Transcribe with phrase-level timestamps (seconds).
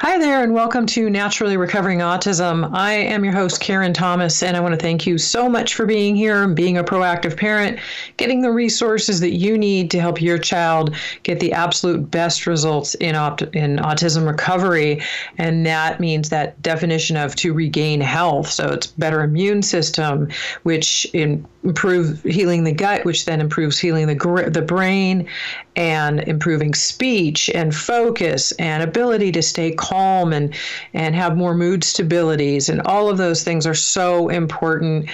[0.00, 2.70] Hi there, and welcome to Naturally Recovering Autism.
[2.74, 5.86] I am your host, Karen Thomas, and I want to thank you so much for
[5.86, 7.78] being here and being a proactive parent,
[8.18, 12.94] getting the resources that you need to help your child get the absolute best results
[12.96, 15.00] in, opt- in autism recovery.
[15.38, 18.50] And that means that definition of to regain health.
[18.50, 20.28] So it's better immune system,
[20.64, 25.26] which in, improves healing the gut, which then improves healing the, the brain
[25.74, 30.54] and improving speech and focus and ability to stay calm and
[30.94, 35.08] and have more mood stabilities and all of those things are so important.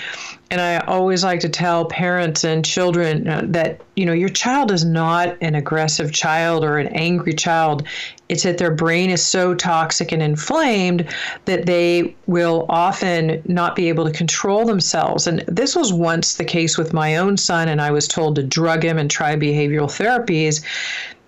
[0.50, 4.70] And I always like to tell parents and children uh, that you know your child
[4.70, 7.86] is not an aggressive child or an angry child.
[8.28, 11.06] It's that their brain is so toxic and inflamed
[11.44, 15.26] that they will often not be able to control themselves.
[15.26, 18.42] And this was once the case with my own son and I was told to
[18.42, 20.62] drug him and try behavioral therapies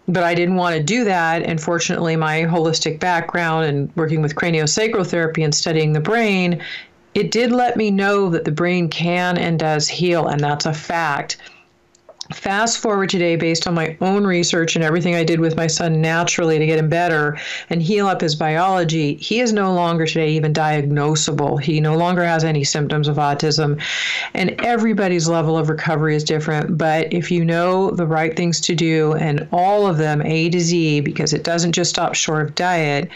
[0.07, 1.43] but I didn't want to do that.
[1.43, 6.63] And fortunately, my holistic background and working with craniosacral therapy and studying the brain,
[7.15, 10.75] it did let me know that the brain can and does heal, and that's a
[10.75, 11.39] fact.
[12.33, 16.01] Fast forward today, based on my own research and everything I did with my son
[16.01, 20.31] naturally to get him better and heal up his biology, he is no longer today
[20.31, 21.61] even diagnosable.
[21.61, 23.79] He no longer has any symptoms of autism.
[24.33, 26.79] And everybody's level of recovery is different.
[26.79, 30.61] But if you know the right things to do and all of them A to
[30.61, 33.11] Z, because it doesn't just stop short of diet,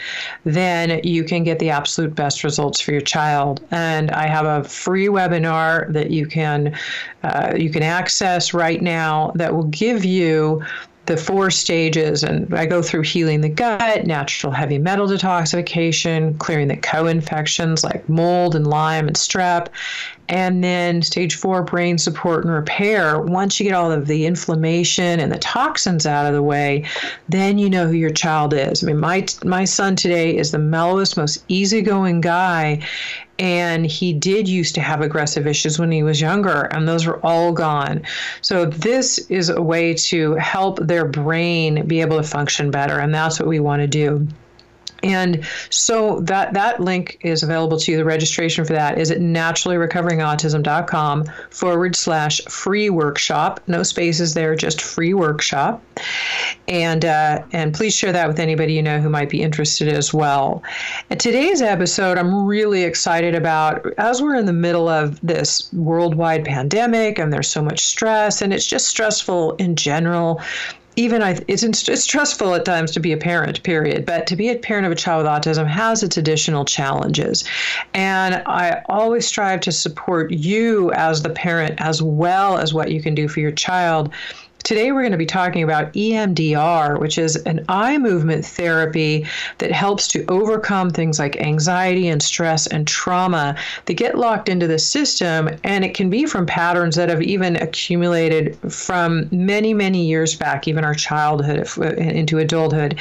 [0.44, 3.66] then you can get the absolute best results for your child.
[3.70, 6.76] And I have a free webinar that you can
[7.22, 8.97] uh, you can access right now
[9.34, 10.62] that will give you
[11.08, 16.68] the four stages, and I go through healing the gut, natural heavy metal detoxification, clearing
[16.68, 19.68] the co infections like mold and Lyme and strep,
[20.28, 23.18] and then stage four, brain support and repair.
[23.20, 26.84] Once you get all of the inflammation and the toxins out of the way,
[27.30, 28.84] then you know who your child is.
[28.84, 32.86] I mean, my my son today is the mellowest, most easygoing guy,
[33.38, 37.20] and he did used to have aggressive issues when he was younger and those are
[37.22, 38.02] all gone.
[38.40, 43.14] So this is a way to help their brain be able to function better and
[43.14, 44.26] that's what we want to do
[45.02, 47.98] and so that that link is available to you.
[47.98, 53.60] The registration for that is at naturallyrecoveringautism.com forward slash free workshop.
[53.68, 55.82] No spaces there, just free workshop.
[56.66, 60.12] And uh, and please share that with anybody you know who might be interested as
[60.12, 60.62] well.
[61.10, 66.44] And today's episode, I'm really excited about as we're in the middle of this worldwide
[66.44, 70.40] pandemic and there's so much stress and it's just stressful in general
[70.98, 74.04] even I, it's, it's stressful at times to be a parent, period.
[74.04, 77.44] But to be a parent of a child with autism has its additional challenges.
[77.94, 83.00] And I always strive to support you as the parent as well as what you
[83.00, 84.12] can do for your child
[84.64, 89.24] Today, we're going to be talking about EMDR, which is an eye movement therapy
[89.58, 94.66] that helps to overcome things like anxiety and stress and trauma that get locked into
[94.66, 95.48] the system.
[95.64, 100.68] And it can be from patterns that have even accumulated from many, many years back,
[100.68, 102.98] even our childhood into adulthood.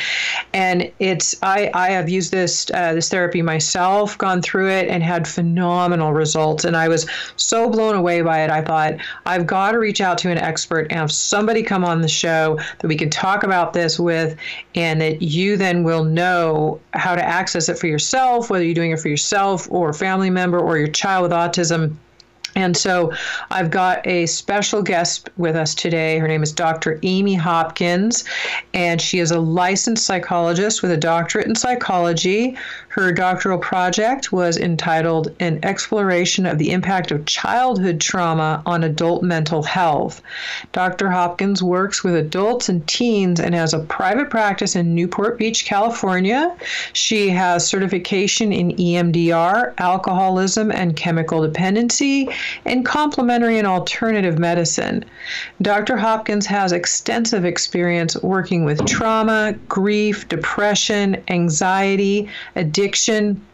[0.53, 5.03] And it's, I, I have used this, uh, this therapy myself, gone through it, and
[5.03, 6.63] had phenomenal results.
[6.63, 8.49] And I was so blown away by it.
[8.51, 8.93] I thought,
[9.25, 12.09] I've got to reach out to an expert and have somebody somebody come on the
[12.09, 14.35] show that we can talk about this with,
[14.75, 18.91] and that you then will know how to access it for yourself, whether you're doing
[18.91, 21.95] it for yourself or a family member or your child with autism
[22.57, 23.13] and so
[23.51, 26.17] I've got a special guest with us today.
[26.17, 26.99] Her name is Dr.
[27.03, 28.23] Amy Hopkins,
[28.73, 32.57] and she is a licensed psychologist with a doctorate in psychology.
[32.97, 39.21] Her doctoral project was entitled An Exploration of the Impact of Childhood Trauma on Adult
[39.21, 40.19] Mental Health.
[40.71, 41.11] Dr.
[41.11, 46.55] Hopkins works with adults and teens and has a private practice in Newport Beach, California.
[46.93, 52.29] She has certification in EMDR, alcoholism, and chemical dependency
[52.65, 55.05] and complementary and alternative medicine.
[55.61, 55.97] Dr.
[55.97, 62.86] Hopkins has extensive experience working with trauma, grief, depression, anxiety, addiction,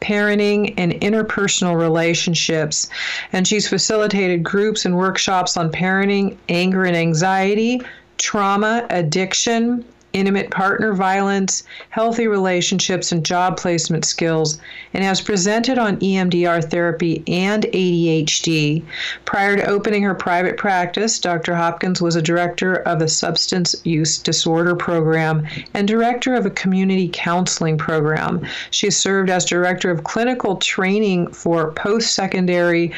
[0.01, 2.89] parenting, and interpersonal relationships.
[3.31, 7.81] And she's facilitated groups and workshops on parenting, anger and anxiety,
[8.17, 14.59] trauma, addiction, intimate partner violence, healthy relationships, and job placement skills,
[14.93, 18.83] and has presented on EMDR therapy and ADHD.
[19.25, 21.55] Prior to opening her private practice, Dr.
[21.55, 27.09] Hopkins was a director of a substance use disorder program and director of a community
[27.11, 28.45] counseling program.
[28.71, 32.93] She served as director of clinical training for post secondary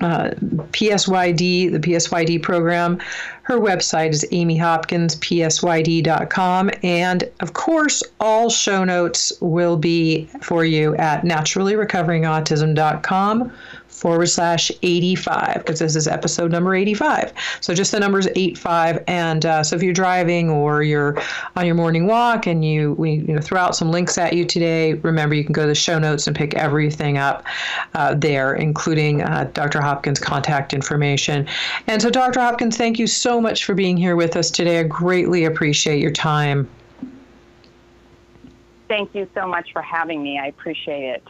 [0.00, 0.30] uh,
[0.72, 3.00] PSYD, the PSYD program.
[3.44, 6.70] Her website is amyhopkinspsyd.com.
[6.82, 13.52] And of course, all show notes will be for you at naturallyrecoveringautism.com
[13.94, 19.46] forward slash 85 because this is episode number 85 so just the numbers 85 and
[19.46, 21.16] uh, so if you're driving or you're
[21.54, 24.44] on your morning walk and you we you know throw out some links at you
[24.44, 27.44] today remember you can go to the show notes and pick everything up
[27.94, 31.46] uh, there including uh, dr hopkins contact information.
[31.86, 34.80] And so dr hopkins thank you so much for being here with us today.
[34.80, 36.68] I greatly appreciate your time.
[38.88, 40.38] Thank you so much for having me.
[40.38, 41.24] I appreciate it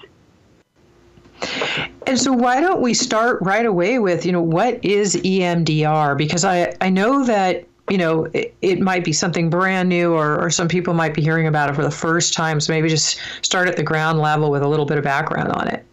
[2.07, 6.17] and so why don't we start right away with, you know, what is EMDR?
[6.17, 10.41] Because I, I know that, you know, it, it might be something brand new or,
[10.41, 12.61] or some people might be hearing about it for the first time.
[12.61, 15.69] So maybe just start at the ground level with a little bit of background on
[15.69, 15.85] it.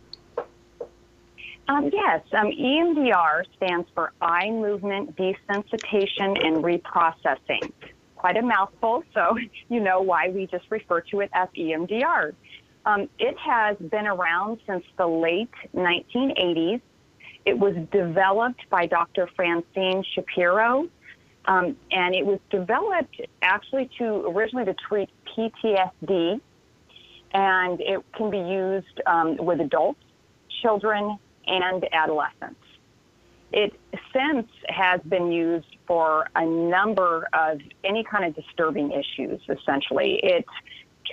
[1.71, 7.71] Um, yes, um, EMDR stands for eye movement desensitization and reprocessing.
[8.18, 9.38] Quite a mouthful, so
[9.69, 12.33] you know why we just refer to it as EMDR.
[12.86, 16.81] Um, it has been around since the late 1980s.
[17.45, 19.28] It was developed by Dr.
[19.36, 20.88] Francine Shapiro,
[21.45, 26.39] um, and it was developed actually to originally to treat PTSD,
[27.33, 30.01] and it can be used um, with adults,
[30.62, 31.18] children,
[31.48, 32.60] and adolescents.
[33.51, 33.74] It
[34.13, 39.42] since has been used for a number of any kind of disturbing issues.
[39.50, 40.45] Essentially, it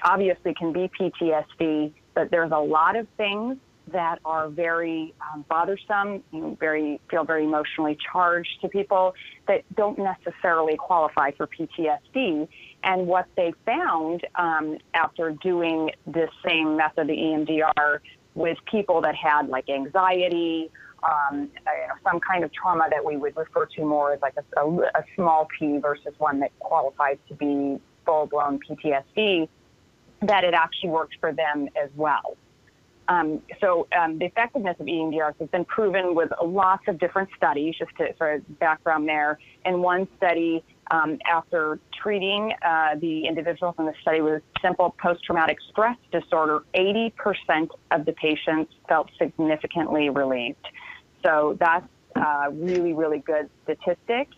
[0.05, 3.59] obviously can be PTSD, but there's a lot of things
[3.93, 6.23] that are very um, bothersome,
[6.59, 9.15] very feel very emotionally charged to people
[9.47, 12.49] that don't necessarily qualify for PTSD.
[12.83, 18.01] And what they found um, after doing this same method, the EMDR,
[18.35, 20.71] with people that had like anxiety,
[21.03, 21.49] um,
[22.05, 25.05] some kind of trauma that we would refer to more as like a, a, a
[25.15, 29.49] small p versus one that qualifies to be full blown PTSD
[30.23, 32.37] that it actually works for them as well.
[33.09, 37.75] Um, so um, the effectiveness of EMDR has been proven with lots of different studies,
[37.79, 39.39] just to of background there.
[39.65, 45.57] In one study, um, after treating uh, the individuals in the study with simple post-traumatic
[45.71, 47.13] stress disorder, 80%
[47.91, 50.69] of the patients felt significantly relieved.
[51.25, 54.29] So that's a really, really good statistic.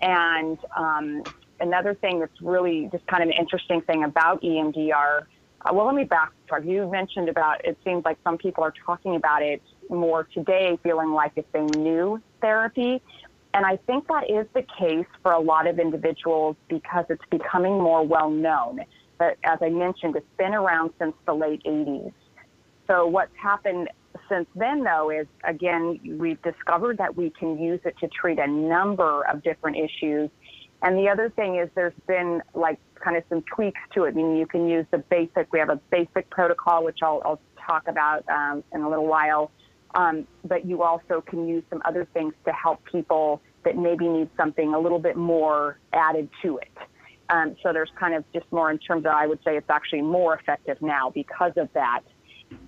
[0.00, 1.22] And um,
[1.60, 5.22] another thing that's really just kind of an interesting thing about EMDR.
[5.62, 6.66] Uh, well, let me backtrack.
[6.66, 11.12] You mentioned about it seems like some people are talking about it more today, feeling
[11.12, 13.02] like it's a new therapy.
[13.52, 17.74] And I think that is the case for a lot of individuals because it's becoming
[17.74, 18.80] more well known.
[19.18, 22.12] But as I mentioned, it's been around since the late 80s.
[22.86, 23.88] So what's happened
[24.28, 28.46] since then, though, is again, we've discovered that we can use it to treat a
[28.46, 30.30] number of different issues
[30.82, 34.08] and the other thing is there's been like kind of some tweaks to it.
[34.08, 37.40] I mean, you can use the basic, we have a basic protocol, which I'll, I'll
[37.66, 39.50] talk about um, in a little while.
[39.94, 44.30] Um, but you also can use some other things to help people that maybe need
[44.36, 46.70] something a little bit more added to it.
[47.28, 50.02] Um, so there's kind of just more in terms of, I would say it's actually
[50.02, 52.00] more effective now because of that.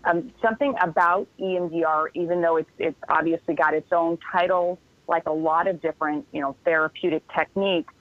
[0.05, 4.79] Um, something about EMDR, even though it's, it's obviously got its own title,
[5.09, 7.93] like a lot of different, you know, therapeutic techniques,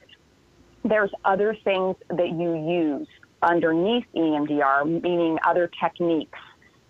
[0.83, 3.07] there's other things that you use
[3.41, 6.39] underneath EMDR, meaning other techniques.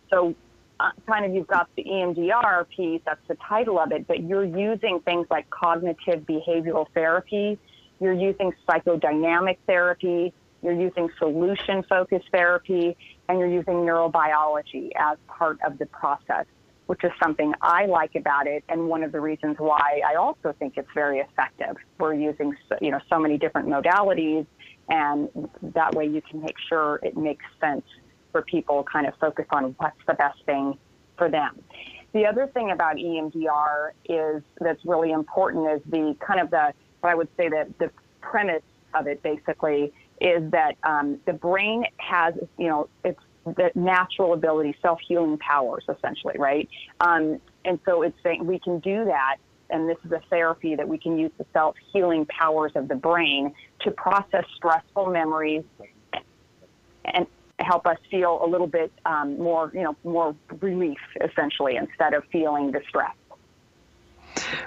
[0.09, 0.35] So,
[0.79, 4.43] uh, kind of, you've got the EMDR piece, that's the title of it, but you're
[4.43, 7.59] using things like cognitive behavioral therapy,
[7.99, 10.33] you're using psychodynamic therapy,
[10.63, 12.97] you're using solution focused therapy,
[13.29, 16.45] and you're using neurobiology as part of the process
[16.91, 20.53] which is something I like about it, and one of the reasons why I also
[20.59, 21.77] think it's very effective.
[21.97, 24.45] We're using so, you know so many different modalities,
[24.89, 25.29] and
[25.61, 27.85] that way you can make sure it makes sense
[28.33, 28.83] for people.
[28.91, 30.77] Kind of focus on what's the best thing
[31.17, 31.63] for them.
[32.11, 37.11] The other thing about EMDR is that's really important is the kind of the what
[37.11, 42.33] I would say that the premise of it basically is that um, the brain has
[42.57, 46.69] you know it's the natural ability, self healing powers, essentially, right?
[46.99, 49.37] Um, and so it's saying we can do that,
[49.69, 52.95] and this is a therapy that we can use the self healing powers of the
[52.95, 55.63] brain to process stressful memories
[57.05, 57.25] and
[57.59, 62.23] help us feel a little bit um, more, you know, more relief, essentially, instead of
[62.31, 63.13] feeling distress.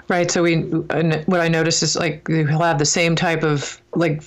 [0.07, 0.29] Right.
[0.29, 4.21] So we, what I noticed is like we'll have the same type of like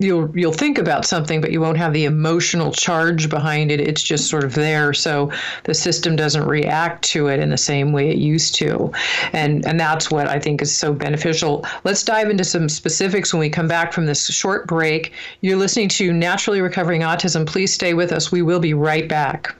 [0.00, 3.80] you'll you'll think about something but you won't have the emotional charge behind it.
[3.80, 4.92] It's just sort of there.
[4.92, 5.30] So
[5.64, 8.90] the system doesn't react to it in the same way it used to.
[9.32, 11.64] And and that's what i think is so beneficial.
[11.84, 15.12] Let's dive into some specifics when we come back from this short break.
[15.42, 17.46] You're listening to naturally recovering autism.
[17.46, 18.32] Please stay with us.
[18.32, 19.54] We will be right back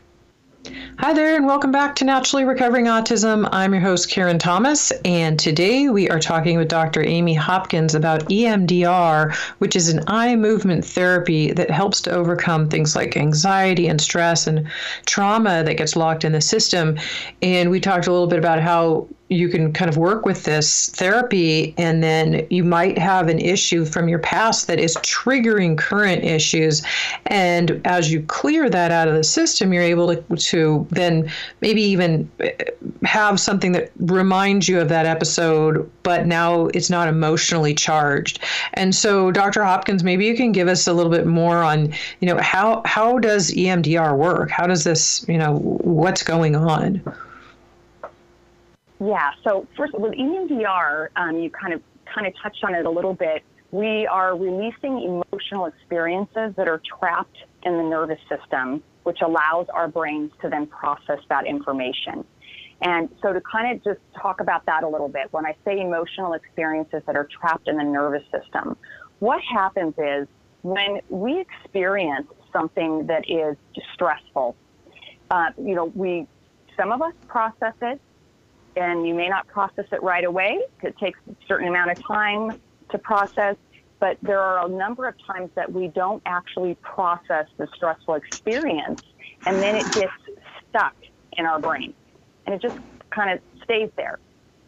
[0.98, 3.48] Hi there, and welcome back to Naturally Recovering Autism.
[3.50, 7.02] I'm your host, Karen Thomas, and today we are talking with Dr.
[7.02, 12.94] Amy Hopkins about EMDR, which is an eye movement therapy that helps to overcome things
[12.94, 14.68] like anxiety and stress and
[15.06, 16.98] trauma that gets locked in the system.
[17.42, 20.88] And we talked a little bit about how you can kind of work with this
[20.90, 26.24] therapy and then you might have an issue from your past that is triggering current
[26.24, 26.82] issues.
[27.26, 31.80] And as you clear that out of the system you're able to, to then maybe
[31.80, 32.50] even eh,
[33.04, 38.40] have something that reminds you of that episode but now it's not emotionally charged.
[38.74, 42.26] And so dr hopkins maybe you can give us a little bit more on you
[42.26, 44.50] know how how does emdr work?
[44.50, 47.00] How does this you know what's going on
[49.00, 49.30] yeah.
[49.44, 51.82] So first, with EMDR, um, you kind of
[52.14, 53.42] kind of touched on it a little bit.
[53.70, 59.88] We are releasing emotional experiences that are trapped in the nervous system, which allows our
[59.88, 62.24] brains to then process that information.
[62.82, 65.80] And so, to kind of just talk about that a little bit, when I say
[65.80, 68.76] emotional experiences that are trapped in the nervous system,
[69.20, 70.26] what happens is
[70.62, 73.56] when we experience something that is
[73.94, 74.56] stressful,
[75.30, 76.26] uh, you know, we
[76.76, 78.00] some of us process it
[78.76, 80.58] and you may not process it right away.
[80.82, 82.52] It takes a certain amount of time
[82.90, 83.56] to process,
[84.00, 89.00] but there are a number of times that we don't actually process the stressful experience,
[89.46, 90.12] and then it gets
[90.68, 90.94] stuck
[91.36, 91.94] in our brain,
[92.46, 92.76] and it just
[93.14, 94.18] kind of stays there.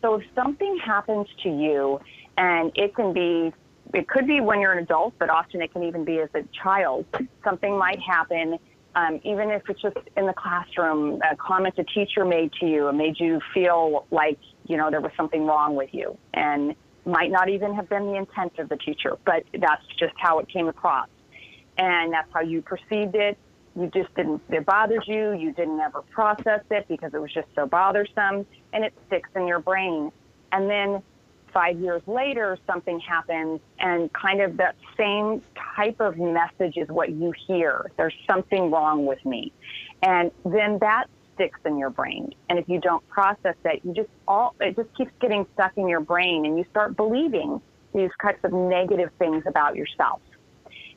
[0.02, 2.00] So if something happens to you,
[2.36, 3.52] and it can be,
[3.94, 6.42] it could be when you're an adult, but often it can even be as a
[6.62, 7.06] child,
[7.44, 8.58] something might happen
[8.94, 12.88] um, even if it's just in the classroom, a comment a teacher made to you
[12.88, 17.30] and made you feel like, you know, there was something wrong with you and might
[17.30, 20.68] not even have been the intent of the teacher, but that's just how it came
[20.68, 21.08] across.
[21.78, 23.38] And that's how you perceived it.
[23.74, 25.32] You just didn't, it bothers you.
[25.32, 29.46] You didn't ever process it because it was just so bothersome and it sticks in
[29.46, 30.12] your brain.
[30.52, 31.02] And then
[31.52, 35.42] five years later, something happens, and kind of that same
[35.76, 37.90] type of message is what you hear.
[37.96, 39.52] There's something wrong with me.
[40.02, 42.34] And then that sticks in your brain.
[42.48, 45.88] And if you don't process it, you just all, it just keeps getting stuck in
[45.88, 47.60] your brain, and you start believing
[47.94, 50.20] these types of negative things about yourself.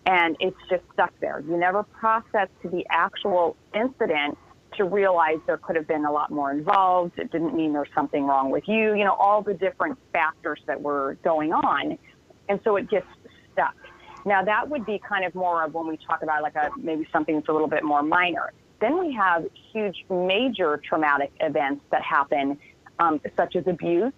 [0.05, 1.41] And it's just stuck there.
[1.47, 4.37] You never process to the actual incident
[4.77, 7.17] to realize there could have been a lot more involved.
[7.17, 10.81] It didn't mean there's something wrong with you, you know, all the different factors that
[10.81, 11.97] were going on.
[12.49, 13.07] And so it gets
[13.53, 13.75] stuck.
[14.25, 17.07] Now, that would be kind of more of when we talk about like a maybe
[17.13, 18.53] something that's a little bit more minor.
[18.81, 22.57] Then we have huge, major traumatic events that happen,
[22.99, 24.13] um, such as abuse.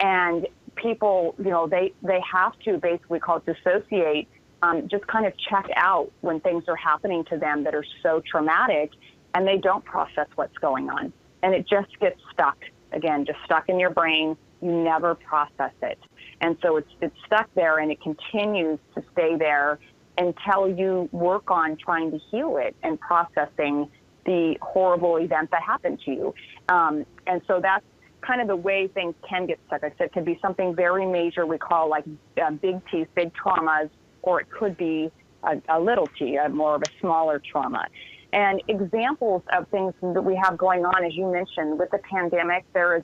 [0.00, 4.26] And people, you know, they, they have to basically call it dissociate,
[4.62, 8.22] um, just kind of check out when things are happening to them that are so
[8.28, 8.90] traumatic
[9.34, 11.12] and they don't process what's going on.
[11.42, 12.58] And it just gets stuck,
[12.92, 14.36] again, just stuck in your brain.
[14.60, 15.98] You never process it.
[16.40, 19.78] And so it's, it's stuck there and it continues to stay there
[20.18, 23.88] until you work on trying to heal it and processing
[24.24, 26.34] the horrible event that happened to you.
[26.68, 27.84] Um, and so that's
[28.20, 29.82] kind of the way things can get stuck.
[29.82, 32.04] I said it could be something very major we call like
[32.40, 33.90] uh, big T's, big traumas,
[34.22, 35.10] or it could be
[35.42, 37.86] a, a little t, a more of a smaller trauma.
[38.32, 42.64] And examples of things that we have going on, as you mentioned, with the pandemic,
[42.72, 43.02] there is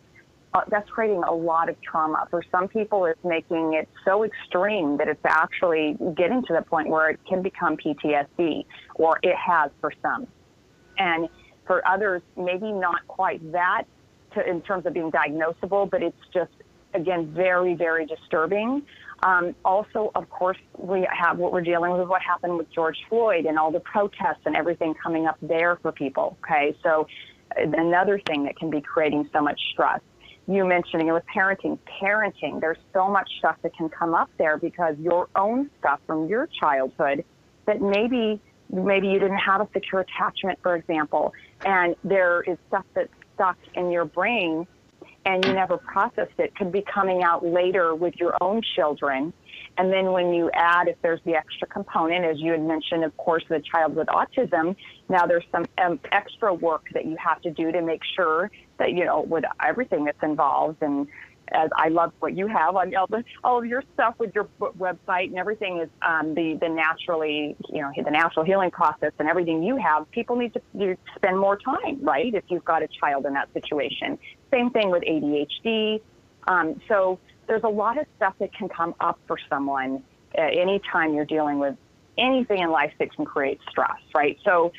[0.54, 2.26] uh, that's creating a lot of trauma.
[2.30, 6.88] For some people, it's making it so extreme that it's actually getting to the point
[6.88, 10.26] where it can become PTSD, or it has for some.
[10.96, 11.28] And
[11.66, 13.84] for others, maybe not quite that
[14.34, 16.52] to, in terms of being diagnosable, but it's just,
[16.94, 18.82] again, very, very disturbing.
[19.22, 23.46] Um, also, of course, we have what we're dealing with what happened with George Floyd
[23.46, 26.36] and all the protests and everything coming up there for people.
[26.44, 27.06] Okay, so
[27.56, 30.00] uh, another thing that can be creating so much stress.
[30.46, 32.60] You mentioning it with parenting, parenting.
[32.60, 36.48] There's so much stuff that can come up there because your own stuff from your
[36.60, 37.24] childhood
[37.66, 41.32] that maybe maybe you didn't have a secure attachment, for example,
[41.64, 44.66] and there is stuff that's stuck in your brain
[45.28, 49.30] and you never processed it could be coming out later with your own children.
[49.76, 53.14] And then when you add, if there's the extra component, as you had mentioned, of
[53.18, 54.74] course, the child with autism,
[55.10, 58.92] now there's some um, extra work that you have to do to make sure that,
[58.92, 61.06] you know, with everything that's involved and
[61.52, 64.48] as I love what you have on all, the, all of your stuff with your
[64.60, 69.28] website and everything is um, the the naturally you know the natural healing process and
[69.28, 70.10] everything you have.
[70.10, 72.34] People need to spend more time, right?
[72.34, 74.18] If you've got a child in that situation.
[74.50, 76.00] Same thing with ADHD.
[76.46, 80.02] Um, so there's a lot of stuff that can come up for someone
[80.36, 81.76] uh, anytime you're dealing with
[82.16, 84.38] anything in life that can create stress, right?
[84.44, 84.72] So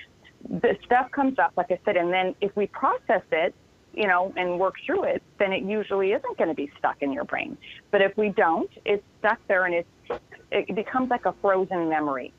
[0.48, 3.54] the stuff comes up, like I said, and then if we process it
[4.00, 7.12] you know, and work through it, then it usually isn't going to be stuck in
[7.12, 7.58] your brain.
[7.92, 12.34] But if we don't, it's stuck there and it's it becomes like a frozen memory.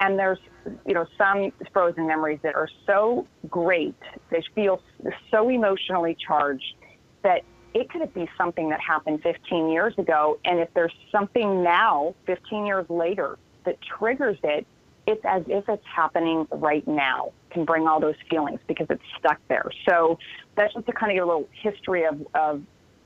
[0.00, 0.40] And there's,
[0.84, 3.94] you know, some frozen memories that are so great,
[4.30, 4.82] they feel
[5.30, 6.74] so emotionally charged
[7.22, 10.38] that it could be something that happened 15 years ago.
[10.44, 14.66] And if there's something now, 15 years later, that triggers it,
[15.06, 19.40] it's as if it's happening right now can bring all those feelings because it's stuck
[19.48, 19.70] there.
[19.88, 20.18] So
[20.56, 22.62] that's just to kind of get a little history of, of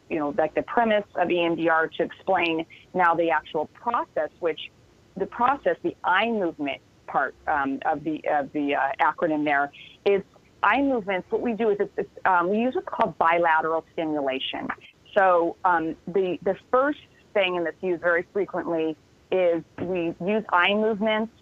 [0.08, 4.60] you know, like the premise of EMDR to explain now the actual process, which
[5.16, 9.70] the process, the eye movement part um, of the of the uh, acronym there
[10.04, 10.22] is
[10.64, 11.30] eye movements.
[11.30, 14.66] What we do is it's, it's, um, we use what's called bilateral stimulation.
[15.16, 17.00] So um, the the first
[17.34, 18.96] thing, and that's used very frequently,
[19.30, 21.32] is we use eye movements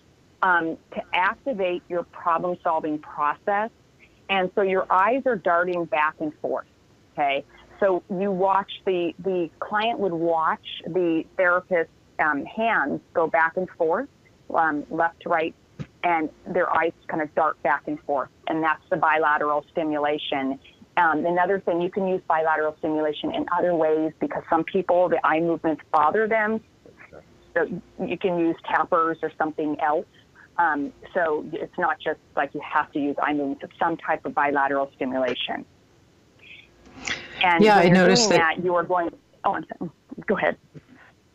[0.42, 3.70] um, to activate your problem solving process.
[4.30, 6.66] And so your eyes are darting back and forth.
[7.12, 7.44] Okay.
[7.80, 13.68] So you watch the, the client would watch the therapist's um, hands go back and
[13.70, 14.08] forth,
[14.52, 15.54] um, left to right,
[16.02, 18.28] and their eyes kind of dart back and forth.
[18.48, 20.58] And that's the bilateral stimulation.
[20.96, 25.24] Um, another thing, you can use bilateral stimulation in other ways because some people, the
[25.24, 26.60] eye movements bother them.
[27.54, 27.66] So
[28.04, 30.06] you can use tappers or something else
[30.58, 34.24] um, so it's not just like you have to use eye movements, it's some type
[34.24, 35.64] of bilateral stimulation.
[37.42, 39.10] And yeah, I noticed that, that you are going.
[39.44, 39.90] Oh, I'm sorry.
[40.26, 40.56] go ahead.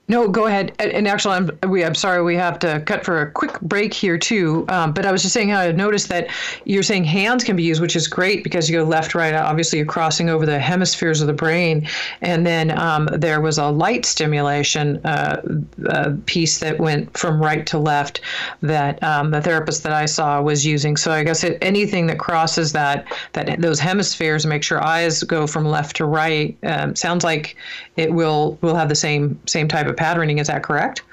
[0.10, 0.74] No, go ahead.
[0.80, 4.18] And actually, I'm we, I'm sorry we have to cut for a quick break here
[4.18, 4.66] too.
[4.68, 6.30] Um, but I was just saying how I noticed that
[6.66, 9.34] you're saying hands can be used, which is great because you go left, right.
[9.34, 11.88] Obviously, you're crossing over the hemispheres of the brain.
[12.20, 15.42] And then um, there was a light stimulation uh,
[15.88, 18.20] uh, piece that went from right to left
[18.62, 20.98] that um, the therapist that I saw was using.
[20.98, 25.48] So I guess it, anything that crosses that that those hemispheres, make sure eyes go
[25.48, 26.58] from left to right.
[26.64, 27.56] Um, sounds like
[27.96, 30.40] it will will have the same same type of patterning.
[30.40, 31.04] Is that correct?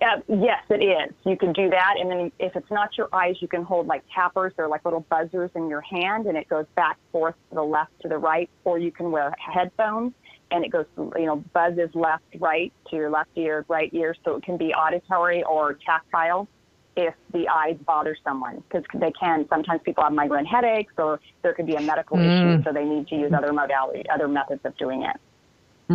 [0.00, 1.14] Uh, yes, it is.
[1.24, 4.02] You can do that, and then if it's not your eyes, you can hold like
[4.12, 4.52] tappers.
[4.56, 7.92] They're like little buzzers in your hand, and it goes back forth to the left
[8.00, 8.48] to the right.
[8.64, 10.12] Or you can wear headphones,
[10.50, 14.16] and it goes, you know, buzzes left right to your left ear, right ear.
[14.24, 16.48] So it can be auditory or tactile
[16.96, 19.46] if the eyes bother someone because they can.
[19.48, 22.24] Sometimes people have migraine headaches, or there could be a medical mm.
[22.24, 25.16] issue, so they need to use other modality, other methods of doing it.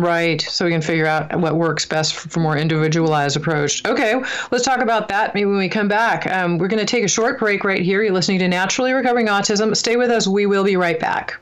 [0.00, 0.40] Right.
[0.40, 3.84] So we can figure out what works best for more individualized approach.
[3.86, 4.14] Okay,
[4.50, 6.26] let's talk about that maybe when we come back.
[6.26, 8.02] Um, we're going to take a short break right here.
[8.02, 9.76] You're listening to Naturally Recovering Autism.
[9.76, 10.26] Stay with us.
[10.26, 11.38] We will be right back.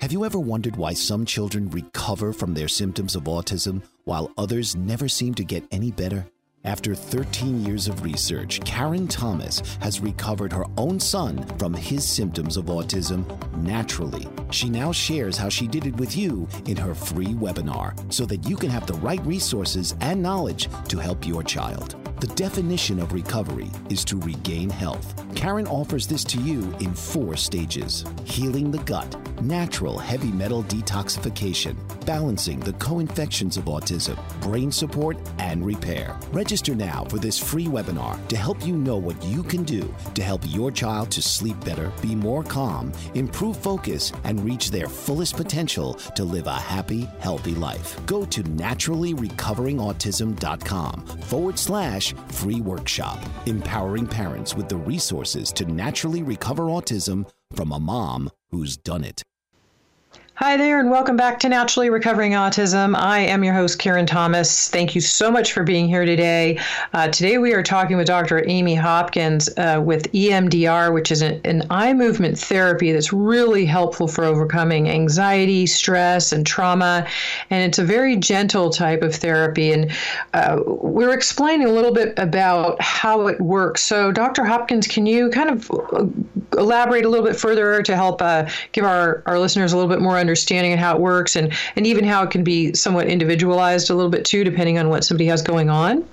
[0.00, 4.76] Have you ever wondered why some children recover from their symptoms of autism while others
[4.76, 6.26] never seem to get any better?
[6.66, 12.56] After 13 years of research, Karen Thomas has recovered her own son from his symptoms
[12.56, 13.26] of autism
[13.58, 14.26] naturally.
[14.50, 18.48] She now shares how she did it with you in her free webinar so that
[18.48, 21.96] you can have the right resources and knowledge to help your child.
[22.24, 25.22] The definition of recovery is to regain health.
[25.34, 31.76] Karen offers this to you in four stages healing the gut, natural heavy metal detoxification,
[32.06, 36.18] balancing the co infections of autism, brain support, and repair.
[36.32, 40.22] Register now for this free webinar to help you know what you can do to
[40.22, 45.36] help your child to sleep better, be more calm, improve focus, and reach their fullest
[45.36, 48.00] potential to live a happy, healthy life.
[48.06, 56.64] Go to naturallyrecoveringautism.com forward slash free workshop, empowering parents with the resources to naturally recover
[56.64, 59.22] autism from a mom who's done it.
[60.36, 62.96] Hi there, and welcome back to Naturally Recovering Autism.
[62.96, 64.68] I am your host, Karen Thomas.
[64.68, 66.58] Thank you so much for being here today.
[66.92, 68.42] Uh, today, we are talking with Dr.
[68.48, 74.08] Amy Hopkins uh, with EMDR, which is an, an, eye movement therapy that's really helpful
[74.08, 77.06] for overcoming anxiety, stress, and trauma.
[77.50, 79.70] And it's a very gentle type of therapy.
[79.70, 79.92] And
[80.32, 83.82] uh, we are explaining a little bit about how it works.
[83.82, 84.44] So, Dr.
[84.44, 85.70] Hopkins, can you kind of
[86.58, 90.00] elaborate a little bit further to help uh, give our, our listeners a little bit
[90.00, 93.90] more understanding of how it works and, and even how it can be somewhat individualized
[93.90, 96.06] a little bit too, depending on what somebody has going on?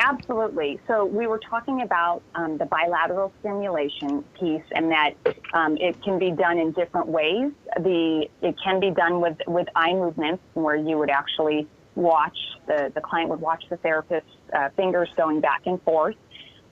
[0.00, 0.78] Absolutely.
[0.86, 5.14] So we were talking about um, the bilateral stimulation piece, and that
[5.52, 7.52] um, it can be done in different ways.
[7.76, 12.92] The it can be done with with eye movements, where you would actually watch the
[12.94, 16.16] the client would watch the therapist's uh, fingers going back and forth.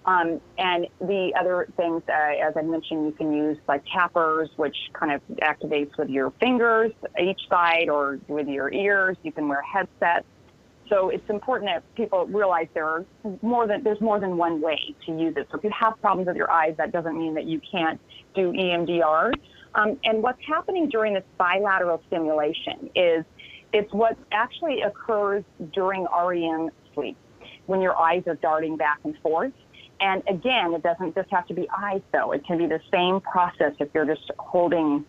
[0.07, 4.77] Um, and the other things, uh, as I mentioned, you can use like tappers, which
[4.92, 9.16] kind of activates with your fingers each side or with your ears.
[9.25, 10.25] You can wear headsets.
[10.88, 13.05] So it's important that people realize there are
[13.42, 15.49] more than there's more than one way to use it.
[15.51, 18.01] So if you have problems with your eyes, that doesn't mean that you can't
[18.37, 19.33] do EMDR.
[19.75, 23.25] Um, and what's happening during this bilateral stimulation is
[23.73, 25.42] it's what actually occurs
[25.73, 27.16] during REM sleep
[27.66, 29.53] when your eyes are darting back and forth.
[30.01, 32.33] And again, it doesn't just have to be eyes though.
[32.33, 35.05] It can be the same process if you're just holding,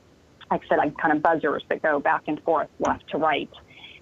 [0.50, 3.50] like I said, like kind of buzzers that go back and forth, left to right.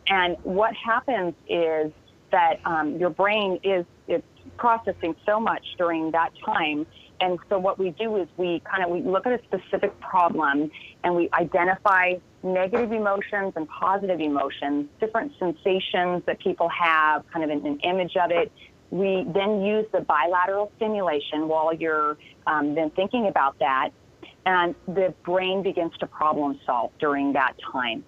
[0.07, 1.91] And what happens is
[2.31, 4.25] that um, your brain is it's
[4.57, 6.85] processing so much during that time.
[7.19, 10.69] And so what we do is we kind of we look at a specific problem
[11.03, 17.49] and we identify negative emotions and positive emotions, different sensations that people have, kind of
[17.49, 18.51] an, an image of it.
[18.91, 22.17] We then use the bilateral stimulation while you're
[22.47, 23.89] um, then thinking about that,
[24.45, 28.03] and the brain begins to problem solve during that time.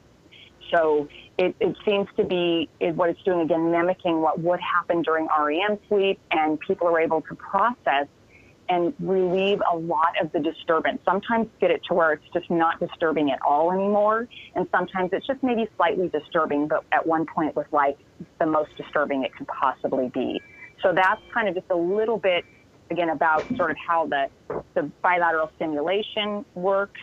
[0.72, 5.02] So it, it seems to be it, what it's doing again, mimicking what would happen
[5.02, 8.08] during REM sleep, and people are able to process
[8.70, 11.00] and relieve a lot of the disturbance.
[11.06, 15.26] Sometimes get it to where it's just not disturbing at all anymore, and sometimes it's
[15.26, 17.98] just maybe slightly disturbing, but at one point was like
[18.40, 20.42] the most disturbing it could possibly be.
[20.82, 22.46] So that's kind of just a little bit,
[22.92, 24.30] again, about sort of how the,
[24.74, 27.00] the bilateral stimulation works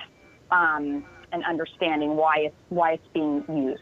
[0.51, 3.81] um, and understanding why it's, why it's being used.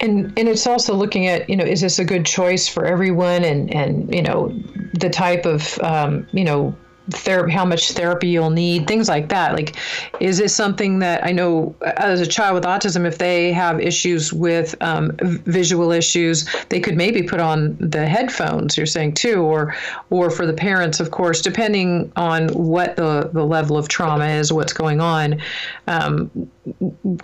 [0.00, 3.42] And and it's also looking at you know is this a good choice for everyone
[3.44, 4.56] and and you know
[4.94, 6.76] the type of um, you know
[7.10, 9.54] therapy, how much therapy you'll need, things like that.
[9.54, 9.76] Like,
[10.20, 14.32] is this something that I know as a child with autism, if they have issues
[14.32, 18.76] with um, visual issues, they could maybe put on the headphones.
[18.76, 19.74] You're saying too, or
[20.10, 24.52] or for the parents, of course, depending on what the the level of trauma is,
[24.52, 25.40] what's going on.
[25.86, 26.50] Um,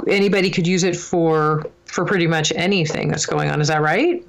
[0.08, 3.60] anybody could use it for for pretty much anything that's going on.
[3.60, 4.24] Is that right?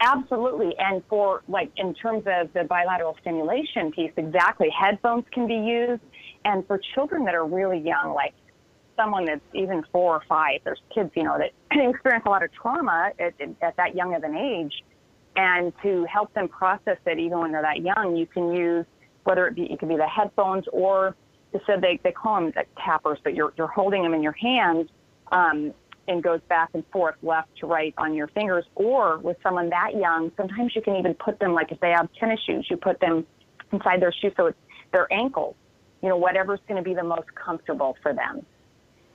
[0.00, 0.74] Absolutely.
[0.78, 4.68] And for like in terms of the bilateral stimulation piece, exactly.
[4.70, 6.02] Headphones can be used.
[6.44, 8.32] And for children that are really young, like
[8.96, 11.52] someone that's even four or five, there's kids, you know, that
[11.90, 14.72] experience a lot of trauma at, at that young of an age.
[15.36, 18.86] And to help them process it, even when they're that young, you can use
[19.24, 21.14] whether it be it could be the headphones or
[21.66, 24.88] said they, they call them like tappers, but you're you're holding them in your hands
[25.30, 25.72] um,
[26.08, 29.94] and goes back and forth left to right on your fingers or with someone that
[29.94, 32.98] young sometimes you can even put them like if they have tennis shoes you put
[33.00, 33.26] them
[33.72, 34.58] inside their shoes so it's
[34.92, 35.54] their ankles.
[36.02, 38.44] You know whatever's going to be the most comfortable for them.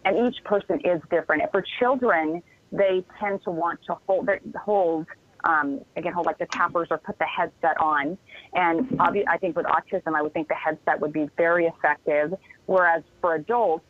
[0.03, 1.41] And each person is different.
[1.43, 5.07] And for children they tend to want to hold hold
[5.43, 8.17] um, again hold like the tappers or put the headset on.
[8.53, 12.33] And obvi- i think with autism i would think the headset would be very effective.
[12.65, 13.85] Whereas for adults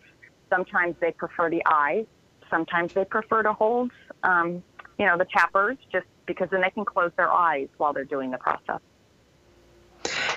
[0.49, 2.05] sometimes they prefer the eyes
[2.55, 3.91] Sometimes they prefer to hold,
[4.23, 4.63] um,
[4.97, 8.31] you know, the tappers just because then they can close their eyes while they're doing
[8.31, 8.79] the process.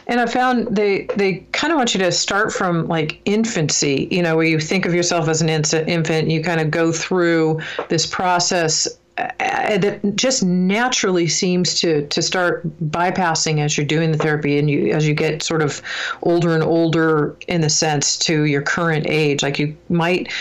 [0.08, 4.20] And I found they they kind of want you to start from like infancy, you
[4.20, 8.04] know, where you think of yourself as an infant, you kind of go through this
[8.04, 14.58] process uh, that just naturally seems to to start bypassing as you're doing the therapy
[14.58, 15.82] and you as you get sort of
[16.22, 20.32] older and older in the sense to your current age like you might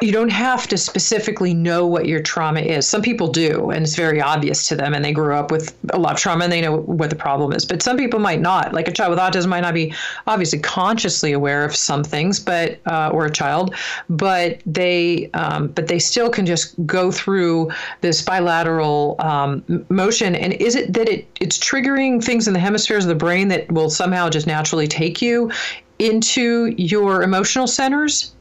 [0.00, 2.86] you don't have to specifically know what your trauma is.
[2.86, 5.98] Some people do, and it's very obvious to them, and they grew up with a
[5.98, 7.64] lot of trauma and they know what the problem is.
[7.64, 8.72] But some people might not.
[8.72, 9.92] Like a child with autism might not be
[10.26, 13.74] obviously consciously aware of some things, but uh, or a child,
[14.08, 20.34] but they um, but they still can just go through this bilateral um, motion.
[20.34, 23.70] And is it that it it's triggering things in the hemispheres of the brain that
[23.70, 25.50] will somehow just naturally take you
[25.98, 28.32] into your emotional centers?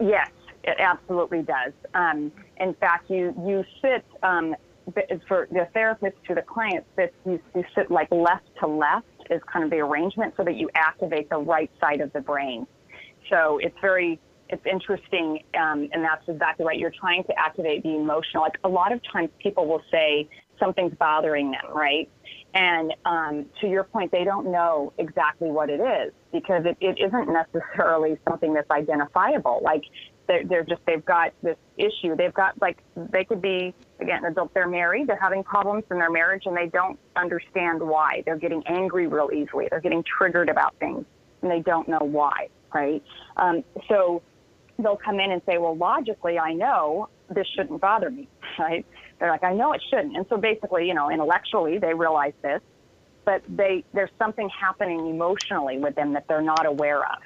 [0.00, 0.30] Yes,
[0.64, 1.72] it absolutely does.
[1.94, 4.54] Um, in fact, you you sit um,
[5.26, 9.40] for the therapist to the client sits you, you sit like left to left is
[9.52, 12.66] kind of the arrangement so that you activate the right side of the brain.
[13.30, 14.18] So it's very
[14.50, 16.78] it's interesting, um, and that's exactly right.
[16.78, 18.42] You're trying to activate the emotional.
[18.42, 22.08] Like a lot of times, people will say something's bothering them, right?
[22.54, 26.98] And um, to your point, they don't know exactly what it is because it, it
[26.98, 29.60] isn't necessarily something that's identifiable.
[29.62, 29.82] Like
[30.28, 32.16] they're, they're just they've got this issue.
[32.16, 34.54] They've got like they could be again adult.
[34.54, 35.08] They're married.
[35.08, 38.22] They're having problems in their marriage, and they don't understand why.
[38.24, 39.66] They're getting angry real easily.
[39.70, 41.04] They're getting triggered about things,
[41.42, 42.48] and they don't know why.
[42.72, 43.02] Right.
[43.36, 44.22] Um, so
[44.78, 48.84] they'll come in and say, "Well, logically, I know this shouldn't bother me." Right.
[49.18, 52.60] They're like, "I know it shouldn't." And so basically, you know, intellectually, they realize this,
[53.24, 57.18] but they there's something happening emotionally with them that they're not aware of.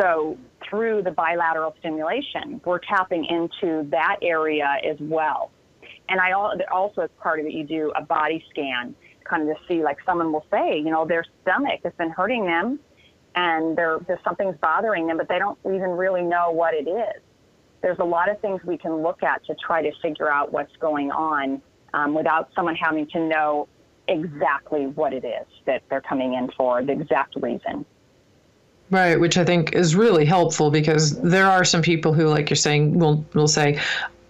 [0.00, 5.50] So through the bilateral stimulation, we're tapping into that area as well.
[6.08, 8.94] And I also, as part of it, you do a body scan,
[9.24, 12.46] kind of to see, like someone will say, you know, their stomach has been hurting
[12.46, 12.78] them,
[13.34, 17.22] and there's something's bothering them, but they don't even really know what it is.
[17.80, 20.74] There's a lot of things we can look at to try to figure out what's
[20.76, 21.62] going on
[21.94, 23.68] um, without someone having to know
[24.08, 27.84] exactly what it is that they're coming in for, the exact reason.
[28.90, 32.56] Right, which I think is really helpful because there are some people who, like you're
[32.56, 33.78] saying, will will say,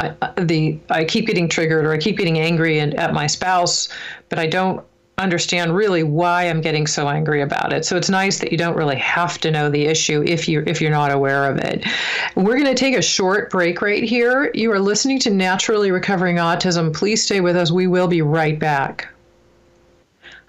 [0.00, 3.88] I, the I keep getting triggered or I keep getting angry and, at my spouse,
[4.28, 4.84] but I don't
[5.18, 7.84] understand really why I'm getting so angry about it.
[7.84, 10.80] So it's nice that you don't really have to know the issue if you if
[10.80, 11.84] you're not aware of it.
[12.36, 14.50] We're going to take a short break right here.
[14.54, 16.94] You are listening to Naturally Recovering Autism.
[16.94, 17.70] Please stay with us.
[17.70, 19.08] We will be right back.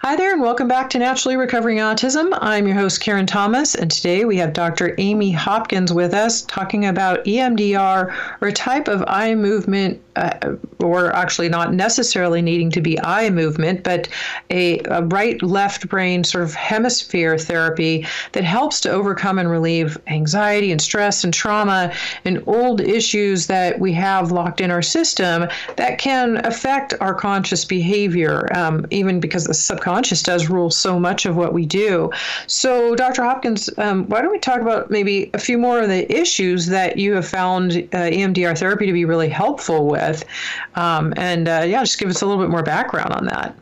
[0.02, 2.30] Hi there, and welcome back to Naturally Recovering Autism.
[2.40, 4.96] I'm your host, Karen Thomas, and today we have Dr.
[4.98, 11.16] Amy Hopkins with us talking about EMDR, or a type of eye movement, uh, or
[11.16, 14.10] actually not necessarily needing to be eye movement, but
[14.50, 19.98] a, a right left brain sort of hemisphere therapy that helps to overcome and relieve
[20.08, 21.94] anxiety and stress and trauma
[22.26, 27.64] and old issues that we have locked in our system that can affect our conscious
[27.64, 32.10] behavior, um, even because the subconscious does rule so much of what we do.
[32.48, 33.24] So, Dr.
[33.24, 36.98] Hopkins, um, why don't we talk about maybe a few more of the issues that
[36.98, 40.09] you have found uh, EMDR therapy to be really helpful with?
[40.76, 43.56] Um, and uh, yeah, just give us a little bit more background on that.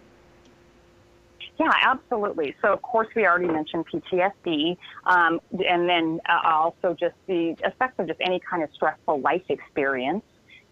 [1.59, 2.55] Yeah, absolutely.
[2.61, 7.95] So, of course, we already mentioned PTSD, um, and then uh, also just the effects
[7.97, 10.23] of just any kind of stressful life experience.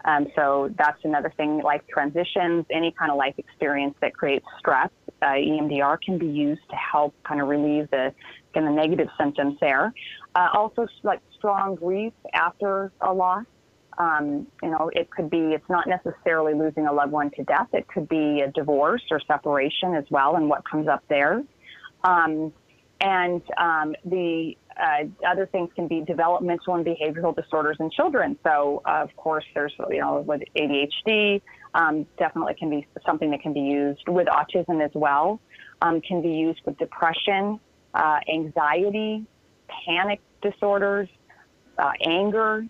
[0.06, 4.92] Um, so that's another thing, life transitions, any kind of life experience that creates stress.
[5.22, 8.14] Uh, EMDR can be used to help kind of relieve the
[8.54, 9.92] kind of negative symptoms there.
[10.36, 13.46] Uh, also, like strong grief after a loss.
[13.98, 17.70] Um, you know, it could be, it's not necessarily losing a loved one to death.
[17.74, 21.44] It could be a divorce or separation as well, and what comes up there.
[22.04, 22.54] Um,
[23.02, 28.38] and um, the uh, other things can be developmental and behavioral disorders in children.
[28.44, 31.42] So, uh, of course, there's, you know, with ADHD,
[31.74, 35.40] um, definitely can be something that can be used with autism as well,
[35.82, 37.60] um, can be used with depression,
[37.94, 39.26] uh, anxiety,
[39.86, 41.10] panic disorders,
[41.78, 42.66] uh, anger,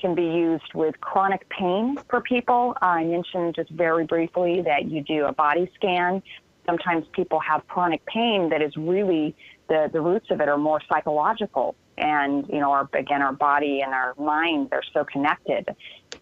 [0.00, 2.76] can be used with chronic pain for people.
[2.80, 6.22] I mentioned just very briefly that you do a body scan.
[6.66, 9.34] Sometimes people have chronic pain that is really
[9.68, 11.74] the, the roots of it are more psychological.
[11.96, 15.74] And, you know, our, again, our body and our mind, they're so connected.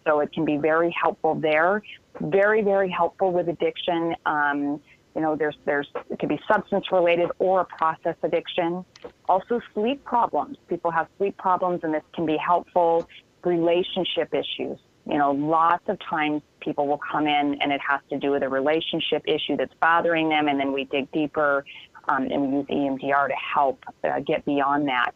[0.05, 1.83] So it can be very helpful there.
[2.19, 4.15] Very, very helpful with addiction.
[4.25, 4.81] Um,
[5.15, 8.85] you know, there's, there's, it could be substance related or a process addiction.
[9.27, 10.57] Also sleep problems.
[10.67, 13.07] People have sleep problems and this can be helpful.
[13.43, 14.79] Relationship issues.
[15.05, 18.43] You know, lots of times people will come in and it has to do with
[18.43, 21.63] a relationship issue that's bothering them and then we dig deeper
[22.09, 25.11] um, and we use EMDR to help uh, get beyond that.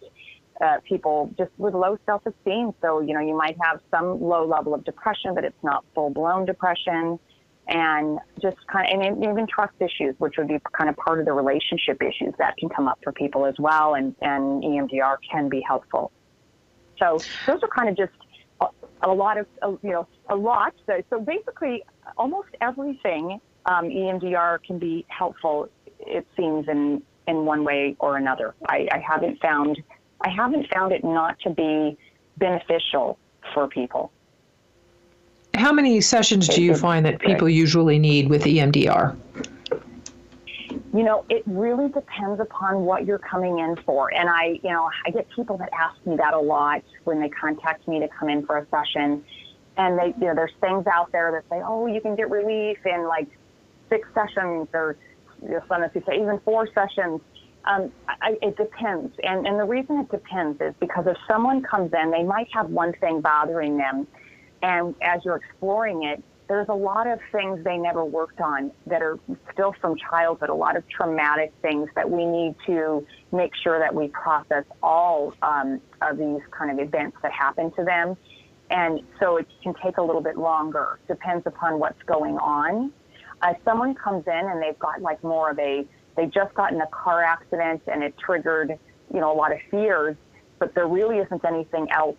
[0.61, 2.71] Uh, people just with low self-esteem.
[2.81, 6.45] So, you know, you might have some low level of depression, but it's not full-blown
[6.45, 7.19] depression.
[7.67, 11.25] And just kind of, and even trust issues, which would be kind of part of
[11.25, 13.95] the relationship issues that can come up for people as well.
[13.95, 16.11] And, and EMDR can be helpful.
[17.01, 18.13] So those are kind of just
[18.61, 18.67] a,
[19.01, 19.47] a lot of,
[19.81, 20.73] you know, a lot.
[20.85, 21.83] So, so basically,
[22.17, 28.55] almost everything um, EMDR can be helpful it seems in in one way or another.
[28.67, 29.81] I, I haven't found
[30.21, 31.97] I haven't found it not to be
[32.37, 33.17] beneficial
[33.53, 34.11] for people.
[35.53, 39.15] How many sessions do you find that people usually need with EMDR?
[40.93, 44.13] You know, it really depends upon what you're coming in for.
[44.13, 47.29] And I, you know, I get people that ask me that a lot when they
[47.29, 49.23] contact me to come in for a session.
[49.77, 52.77] And they, you know, there's things out there that say, oh, you can get relief
[52.85, 53.29] in like
[53.89, 54.97] six sessions or
[55.47, 57.21] your son, as you say, even four sessions.
[57.63, 59.13] Um, I, it depends.
[59.23, 62.69] And, and the reason it depends is because if someone comes in, they might have
[62.69, 64.07] one thing bothering them.
[64.61, 69.01] And as you're exploring it, there's a lot of things they never worked on that
[69.01, 69.17] are
[69.53, 73.95] still from childhood, a lot of traumatic things that we need to make sure that
[73.95, 78.17] we process all um, of these kind of events that happen to them.
[78.69, 82.91] And so it can take a little bit longer, depends upon what's going on.
[83.41, 85.85] Uh, someone comes in and they've got like more of a,
[86.17, 88.77] they just got in a car accident and it triggered,
[89.13, 90.17] you know, a lot of fears,
[90.59, 92.17] but there really isn't anything else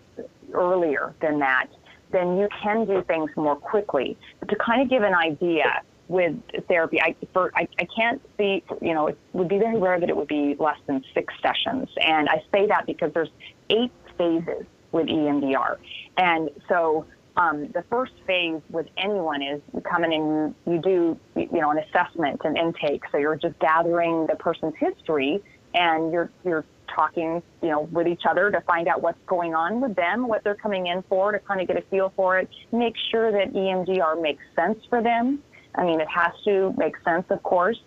[0.54, 1.66] earlier than that
[2.12, 4.16] then you can do things more quickly.
[4.40, 6.34] But to kind of give an idea with
[6.68, 10.08] therapy, I, for, I, I can't see, you know, it would be very rare that
[10.08, 11.88] it would be less than six sessions.
[12.00, 13.30] And I say that because there's
[13.70, 15.76] eight phases with EMDR.
[16.18, 20.80] And so um, the first phase with anyone is you come in and you, you
[20.80, 23.04] do, you know, an assessment and intake.
[23.10, 25.42] So you're just gathering the person's history
[25.74, 29.80] and you're, you're talking, you know, with each other to find out what's going on
[29.80, 32.48] with them, what they're coming in for, to kind of get a feel for it.
[32.72, 35.42] Make sure that EMDR makes sense for them.
[35.74, 37.80] I mean, it has to make sense, of course.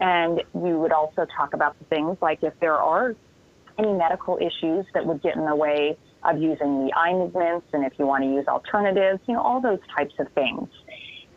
[0.00, 3.14] And you would also talk about the things like if there are
[3.78, 7.84] any medical issues that would get in the way of using the eye movements, and
[7.84, 10.68] if you want to use alternatives, you know, all those types of things.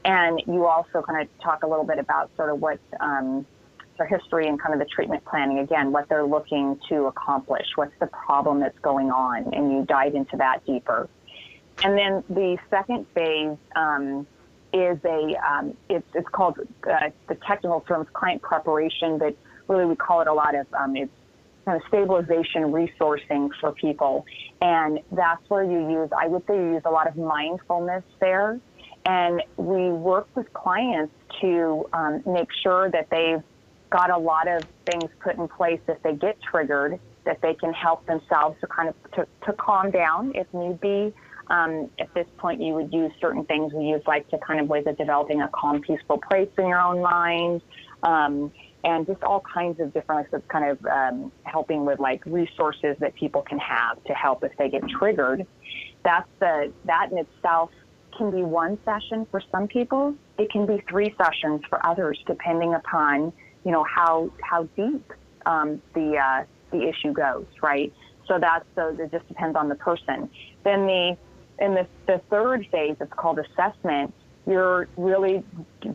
[0.05, 3.45] And you also kind of talk a little bit about sort of what um,
[3.99, 7.93] their history and kind of the treatment planning again, what they're looking to accomplish, what's
[7.99, 11.07] the problem that's going on, and you dive into that deeper.
[11.83, 14.27] And then the second phase um,
[14.73, 16.59] is a um, it's, it's called
[16.89, 19.35] uh, the technical terms client preparation, but
[19.67, 21.11] really we call it a lot of um, it's
[21.65, 24.25] kind of stabilization resourcing for people,
[24.61, 28.59] and that's where you use I would say you use a lot of mindfulness there,
[29.05, 33.43] and we work with clients to um, make sure that they've
[33.89, 37.73] got a lot of things put in place if they get triggered that they can
[37.73, 41.13] help themselves to kind of to, to calm down if need be.
[41.47, 44.67] Um, at this point, you would use certain things we use, like to kind of
[44.67, 47.61] ways of developing a calm, peaceful place in your own mind,
[48.03, 48.51] um,
[48.83, 53.15] and just all kinds of different like, kind of um, helping with like resources that
[53.15, 55.45] people can have to help if they get triggered.
[56.03, 57.71] That's the that in itself
[58.15, 60.13] can be one session for some people.
[60.37, 65.11] It can be three sessions for others, depending upon you know how how deep
[65.45, 67.93] um, the uh, the issue goes, right?
[68.27, 70.29] So that's so it just depends on the person.
[70.63, 71.17] Then the
[71.59, 74.13] in the, the third phase, it's called assessment.
[74.47, 75.43] You're really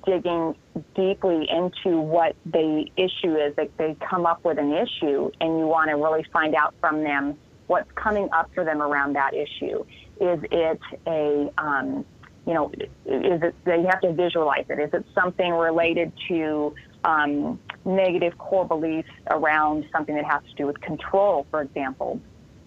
[0.05, 0.55] digging
[0.95, 3.57] deeply into what the issue is.
[3.57, 7.03] Like they come up with an issue, and you want to really find out from
[7.03, 9.85] them what's coming up for them around that issue.
[10.21, 12.05] Is it a um,
[12.47, 12.71] you know,
[13.07, 14.79] is it, they have to visualize it.
[14.79, 20.67] Is it something related to um, negative core beliefs around something that has to do
[20.67, 22.21] with control, for example?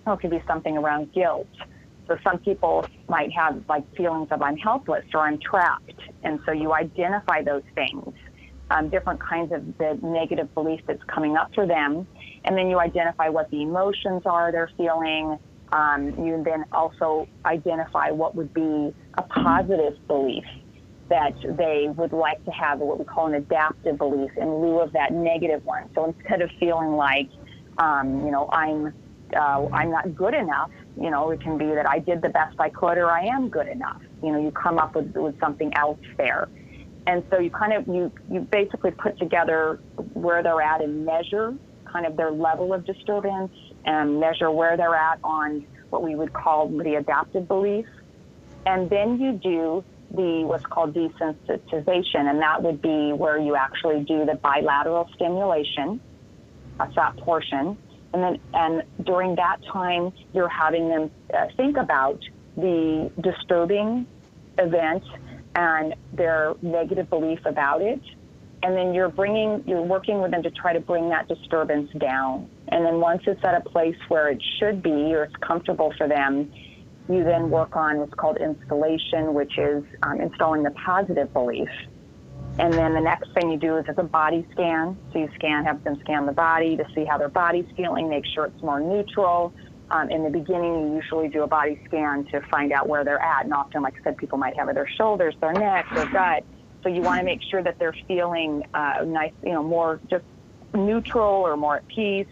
[0.06, 1.48] Or it could be something around guilt.
[2.08, 6.00] So some people might have like feelings of I'm helpless or I'm trapped.
[6.24, 8.14] And so you identify those things,
[8.72, 12.08] um, different kinds of the negative belief that's coming up for them.
[12.46, 15.38] And then you identify what the emotions are they're feeling,
[15.74, 20.46] um, you then also identify what would be a positive belief
[21.10, 24.92] that they would like to have what we call an adaptive belief in lieu of
[24.94, 25.90] that negative one.
[25.96, 27.30] So instead of feeling like,
[27.78, 28.94] um, you know, I'm
[29.36, 32.56] uh, I'm not good enough, you know, it can be that I did the best
[32.60, 34.02] I could or I am good enough.
[34.24, 36.48] You know, you come up with, with something else there.
[37.08, 39.80] And so you kind of you you basically put together
[40.14, 41.54] where they're at and measure
[41.86, 43.52] kind of their level of disturbance
[43.86, 47.86] and measure where they're at on what we would call the adaptive belief.
[48.66, 54.04] And then you do the what's called desensitization, and that would be where you actually
[54.04, 56.00] do the bilateral stimulation.
[56.78, 57.78] That's that portion.
[58.14, 62.20] And then, and during that time, you're having them uh, think about
[62.56, 64.08] the disturbing
[64.58, 65.04] event
[65.56, 68.02] and their negative belief about it,
[68.64, 72.50] and then you're bringing you're working with them to try to bring that disturbance down
[72.70, 76.08] and then once it's at a place where it should be or it's comfortable for
[76.08, 76.52] them
[77.10, 81.70] you then work on what's called installation which is um, installing the positive belief
[82.60, 85.64] and then the next thing you do is it's a body scan so you scan
[85.64, 88.80] have them scan the body to see how their body's feeling make sure it's more
[88.80, 89.54] neutral
[89.90, 93.22] um, in the beginning, you usually do a body scan to find out where they're
[93.22, 93.46] at.
[93.46, 96.44] And often, like I said, people might have it their shoulders, their neck, their gut.
[96.84, 100.26] So you want to make sure that they're feeling uh, nice, you know, more just
[100.74, 102.28] neutral or more at peace.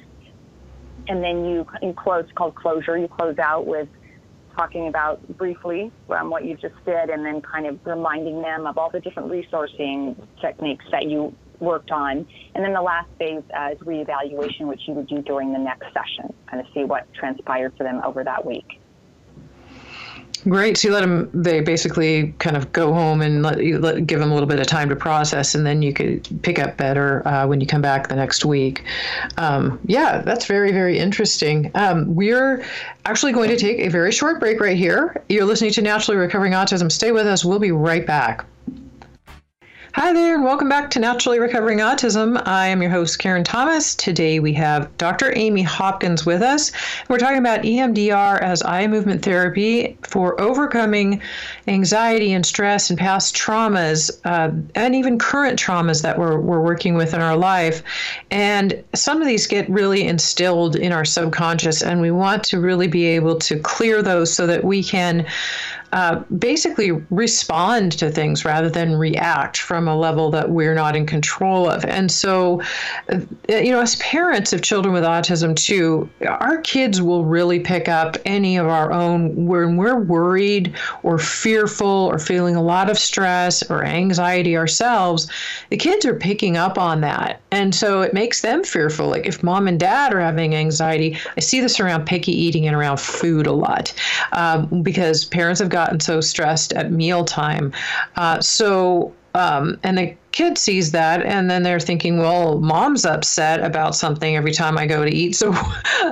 [1.08, 2.98] And then you, you close, called closure.
[2.98, 3.88] You close out with
[4.56, 8.78] talking about briefly um, what you just did and then kind of reminding them of
[8.78, 12.26] all the different resourcing techniques that you worked on.
[12.54, 15.86] And then the last phase uh, is reevaluation, which you would do during the next
[15.94, 18.75] session, kind of see what transpired for them over that week.
[20.48, 20.78] Great.
[20.78, 24.20] So you let them, they basically kind of go home and let you let, give
[24.20, 27.28] them a little bit of time to process, and then you could pick up better
[27.28, 28.84] uh, when you come back the next week.
[29.38, 31.72] Um, yeah, that's very, very interesting.
[31.74, 32.64] Um, we're
[33.06, 35.24] actually going to take a very short break right here.
[35.30, 36.92] You're listening to Naturally Recovering Autism.
[36.92, 37.44] Stay with us.
[37.44, 38.46] We'll be right back.
[39.96, 42.42] Hi there, and welcome back to Naturally Recovering Autism.
[42.46, 43.96] I am your host, Karen Thomas.
[43.96, 45.32] Today we have Dr.
[45.38, 46.74] Amy Hopkins with us.
[47.08, 51.22] We're talking about EMDR as eye movement therapy for overcoming
[51.70, 56.96] anxiety and stress and past traumas, uh, and even current traumas that we're, we're working
[56.96, 57.82] with in our life.
[58.32, 62.90] And some of these get really instilled in our subconscious, and we want to really
[62.90, 65.26] be able to clear those so that we can
[65.94, 71.06] uh, basically respond to things rather than react from a level that we're not in
[71.06, 71.86] control of.
[71.86, 72.62] And so,
[73.12, 73.20] uh,
[73.50, 78.18] you know, as parents of children with autism too, our kids will really pick up
[78.26, 80.74] any of our own when we're worried
[81.04, 85.30] or fearful or feeling a lot of stress or anxiety ourselves.
[85.70, 89.08] The kids are picking up on that, and so it makes them fearful.
[89.08, 92.76] Like if mom and dad are having anxiety, I see this around picky eating and
[92.76, 93.94] around food a lot
[94.32, 97.72] um, because parents have got gotten so stressed at mealtime.
[98.16, 103.62] Uh, so, um, and the kid sees that, and then they're thinking, well, mom's upset
[103.62, 105.36] about something every time I go to eat.
[105.46, 105.54] So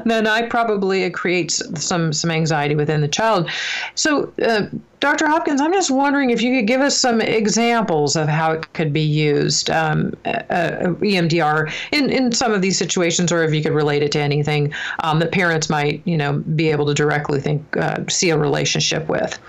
[0.06, 3.50] then I probably it creates some some anxiety within the child.
[3.96, 4.68] So, uh,
[5.00, 5.28] Dr.
[5.28, 8.94] Hopkins, I'm just wondering if you could give us some examples of how it could
[8.94, 13.62] be used, um, uh, uh EMDR, in, in some of these situations, or if you
[13.62, 17.42] could relate it to anything um, that parents might, you know, be able to directly
[17.42, 19.40] think, uh, see a relationship with.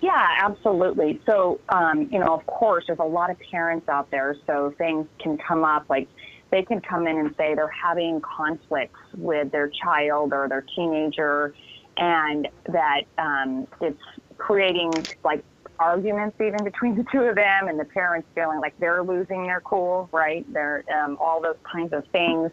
[0.00, 1.20] Yeah, absolutely.
[1.26, 5.06] So, um, you know, of course, there's a lot of parents out there, so things
[5.18, 6.08] can come up like
[6.50, 11.54] they can come in and say they're having conflicts with their child or their teenager,
[11.98, 14.00] and that um, it's
[14.38, 15.44] creating like
[15.78, 19.60] arguments even between the two of them, and the parents feeling like they're losing their
[19.60, 20.50] cool, right?
[20.52, 22.50] They're um, all those kinds of things,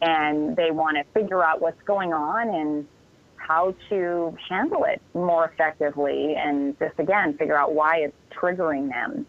[0.00, 2.88] and they want to figure out what's going on and
[3.48, 9.26] how to handle it more effectively and just again figure out why it's triggering them.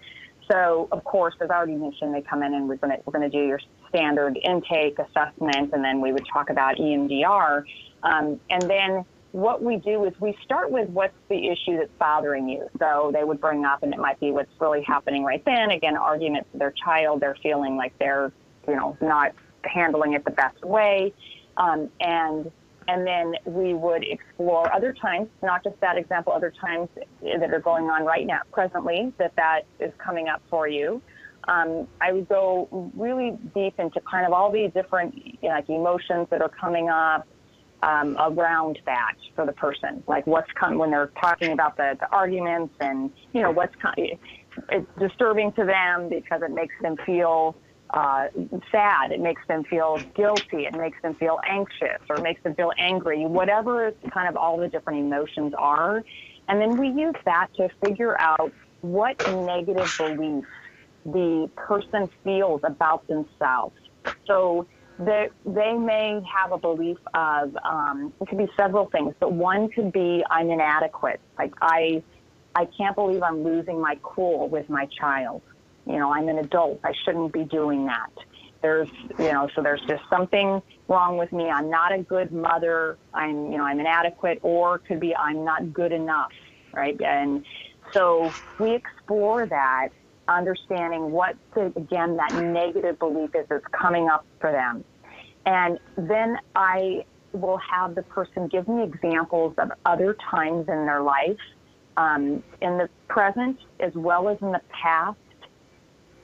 [0.52, 3.18] So of course, as I already mentioned, they come in and we're going to we're
[3.18, 7.64] going to do your standard intake assessment, and then we would talk about EMDR,
[8.04, 12.50] um, and then what we do is we start with what's the issue that's bothering
[12.50, 12.68] you.
[12.80, 15.70] So they would bring up, and it might be what's really happening right then.
[15.70, 18.32] Again, arguments with their child, they're feeling like they're,
[18.68, 21.14] you know, not handling it the best way.
[21.58, 22.52] Um, and
[22.90, 26.90] and then we would explore other times, not just that example, other times
[27.22, 31.00] that are going on right now, presently, that that is coming up for you.
[31.48, 35.70] Um, I would go really deep into kind of all the different you know, like
[35.70, 37.28] emotions that are coming up
[37.84, 42.12] um, around that for the person, like what's coming when they're talking about the, the
[42.12, 43.74] arguments and you know what's
[44.70, 47.56] it's disturbing to them because it makes them feel
[47.92, 48.28] uh,
[48.72, 49.12] sad.
[49.12, 50.66] It makes them feel guilty.
[50.66, 54.68] It makes them feel anxious or makes them feel angry, whatever kind of all the
[54.68, 56.04] different emotions are.
[56.48, 60.48] And then we use that to figure out what negative beliefs
[61.06, 63.76] the person feels about themselves.
[64.28, 64.68] So
[64.98, 69.70] they, they may have a belief of, um, it could be several things, but one
[69.70, 71.22] could be I'm inadequate.
[71.38, 72.04] Like I,
[72.56, 75.42] I can't believe I'm losing my cool with my child
[75.90, 76.80] you know, I'm an adult.
[76.84, 78.12] I shouldn't be doing that.
[78.62, 81.50] There's, you know, so there's just something wrong with me.
[81.50, 82.98] I'm not a good mother.
[83.14, 86.32] I'm, you know, I'm inadequate, or could be I'm not good enough,
[86.74, 87.00] right?
[87.02, 87.44] And
[87.94, 89.90] so we explore that,
[90.28, 94.84] understanding what, the, again, that negative belief is that's coming up for them.
[95.46, 101.02] And then I will have the person give me examples of other times in their
[101.02, 101.40] life,
[101.98, 105.18] um, in the present as well as in the past,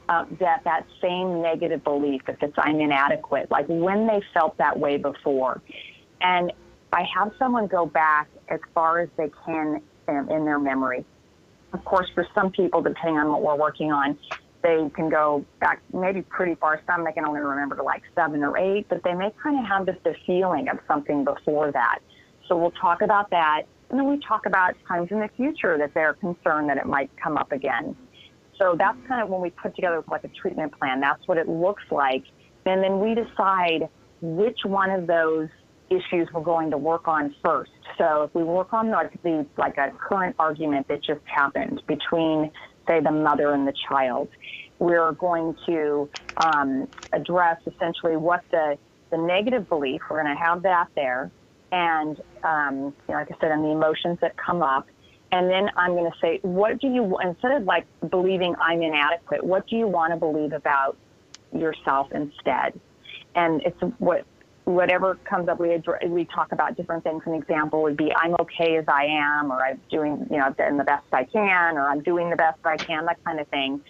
[0.09, 4.79] uh, that that same negative belief that it's I'm inadequate, like when they felt that
[4.79, 5.61] way before.
[6.21, 6.51] And
[6.93, 11.05] I have someone go back as far as they can in, in their memory.
[11.73, 14.17] Of course, for some people, depending on what we're working on,
[14.61, 16.81] they can go back maybe pretty far.
[16.87, 19.65] Some they can only remember to like seven or eight, but they may kind of
[19.65, 21.99] have just a feeling of something before that.
[22.47, 23.63] So we'll talk about that.
[23.89, 27.11] And then we talk about times in the future that they're concerned that it might
[27.17, 27.95] come up again.
[28.57, 30.99] So that's kind of when we put together like a treatment plan.
[30.99, 32.23] That's what it looks like.
[32.65, 33.89] And then we decide
[34.21, 35.49] which one of those
[35.89, 37.71] issues we're going to work on first.
[37.97, 42.51] So if we work on like the like a current argument that just happened between
[42.87, 44.29] say the mother and the child,
[44.79, 48.77] we're going to um, address essentially what the
[49.11, 50.01] the negative belief.
[50.09, 51.31] We're going to have that there,
[51.71, 54.87] and um, you know, like I said, and the emotions that come up.
[55.31, 59.43] And then I'm going to say, what do you, instead of like believing I'm inadequate,
[59.43, 60.97] what do you want to believe about
[61.53, 62.79] yourself instead?
[63.33, 64.25] And it's what,
[64.63, 67.21] whatever comes up, we, we talk about different things.
[67.25, 70.57] An example would be, I'm okay as I am, or I'm doing, you know, I've
[70.57, 73.47] done the best I can, or I'm doing the best I can, that kind of
[73.49, 73.81] thing.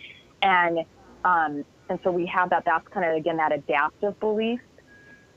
[0.41, 0.79] And,
[1.23, 4.59] um, and so we have that, that's kind of, again, that adaptive belief.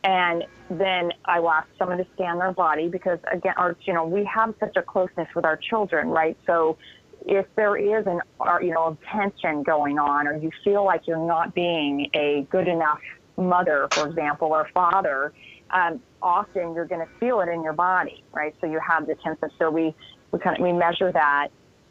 [0.04, 4.06] And then I will ask someone to scan their body because again, our, you know,
[4.06, 6.36] we have such a closeness with our children, right?
[6.46, 6.78] So
[7.26, 8.20] if there is an,
[8.62, 13.00] you know, tension going on, or you feel like you're not being a good enough
[13.36, 15.32] mother, for example, or father,
[15.70, 18.54] um, often you're going to feel it in your body, right?
[18.60, 19.50] So you have the tension.
[19.58, 19.94] So we,
[20.32, 21.48] we kind of, we measure that.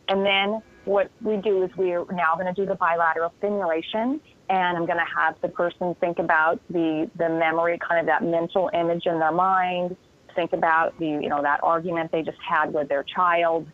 [0.07, 4.77] And then what we do is we're now going to do the bilateral stimulation and
[4.77, 8.69] I'm going to have the person think about the the memory, kind of that mental
[8.73, 9.95] image in their mind.
[10.35, 13.67] Think about the you know that argument they just had with their child.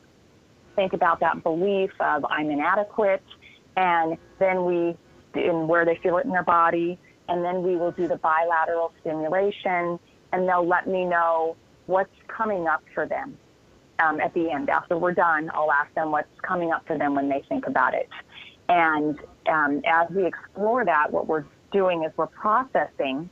[0.75, 3.23] Think about that belief of I'm inadequate,
[3.77, 4.97] and then we
[5.35, 6.97] in where they feel it in their body,
[7.29, 9.99] and then we will do the bilateral stimulation,
[10.31, 11.55] and they'll let me know
[11.85, 13.37] what's coming up for them.
[13.99, 17.13] Um, at the end, after we're done, I'll ask them what's coming up for them
[17.13, 18.09] when they think about it.
[18.67, 23.29] And um, as we explore that, what we're doing is we're processing.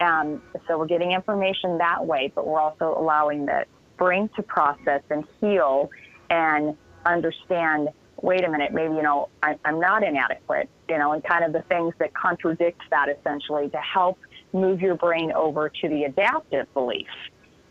[0.00, 3.64] Um, so we're getting information that way, but we're also allowing the
[3.96, 5.90] brain to process and heal
[6.28, 6.76] and
[7.06, 7.88] understand
[8.22, 11.52] wait a minute, maybe, you know, I, I'm not inadequate, you know, and kind of
[11.52, 14.18] the things that contradict that essentially to help
[14.52, 17.06] move your brain over to the adaptive belief.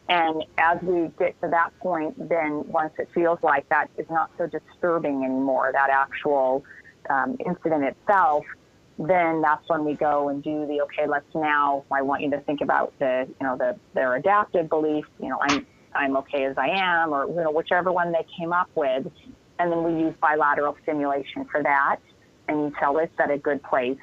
[0.08, 4.30] And as we get to that point, then once it feels like that is not
[4.38, 6.64] so disturbing anymore, that actual
[7.10, 8.46] um, incident itself,
[8.98, 11.08] then that's when we go and do the okay.
[11.08, 11.84] Let's now.
[11.92, 15.06] I want you to think about the you know the their adaptive belief.
[15.20, 18.54] You know, I'm I'm okay as I am, or you know whichever one they came
[18.54, 19.06] up with,
[19.60, 21.98] and then we use bilateral stimulation for that.
[22.48, 23.98] And you tell it's at a good place,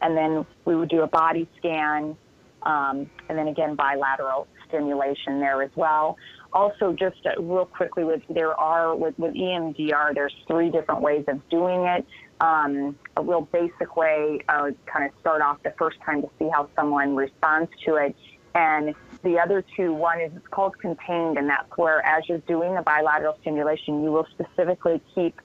[0.00, 2.16] and then we would do a body scan,
[2.62, 6.16] um, and then again bilateral stimulation there as well
[6.52, 11.24] also just uh, real quickly with there are with, with EMDR there's three different ways
[11.28, 12.06] of doing it
[12.42, 16.48] um, a real basic way, uh, kind of start off the first time to see
[16.52, 18.16] how someone responds to it.
[18.54, 22.74] And the other two, one is it's called contained, and that's where as you're doing
[22.74, 25.40] the bilateral stimulation, you will specifically keep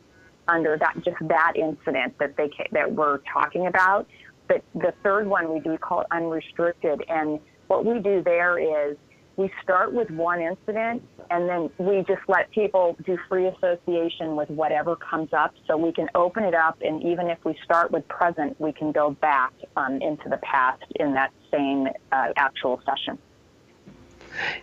[0.47, 4.07] under that just that incident that they that we're talking about.
[4.47, 8.97] But the third one we do call unrestricted, and what we do there is
[9.35, 14.49] we start with one incident and then we just let people do free association with
[14.49, 18.07] whatever comes up so we can open it up and even if we start with
[18.07, 23.17] present we can go back um, into the past in that same uh, actual session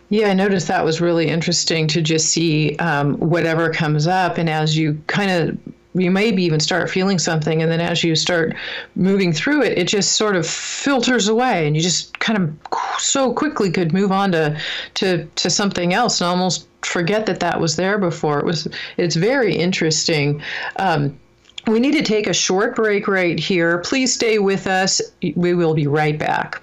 [0.08, 4.38] yeah, I noticed that was really interesting to just see um, whatever comes up.
[4.38, 5.58] And as you kind of
[5.94, 8.54] you maybe even start feeling something and then as you start
[8.96, 13.32] moving through it it just sort of filters away and you just kind of so
[13.32, 14.58] quickly could move on to
[14.94, 18.38] to to something else and almost forget that that was there before.
[18.38, 20.42] It was it's very interesting.
[20.76, 21.18] Um,
[21.66, 23.78] we need to take a short break right here.
[23.78, 25.00] Please stay with us.
[25.34, 26.60] We will be right back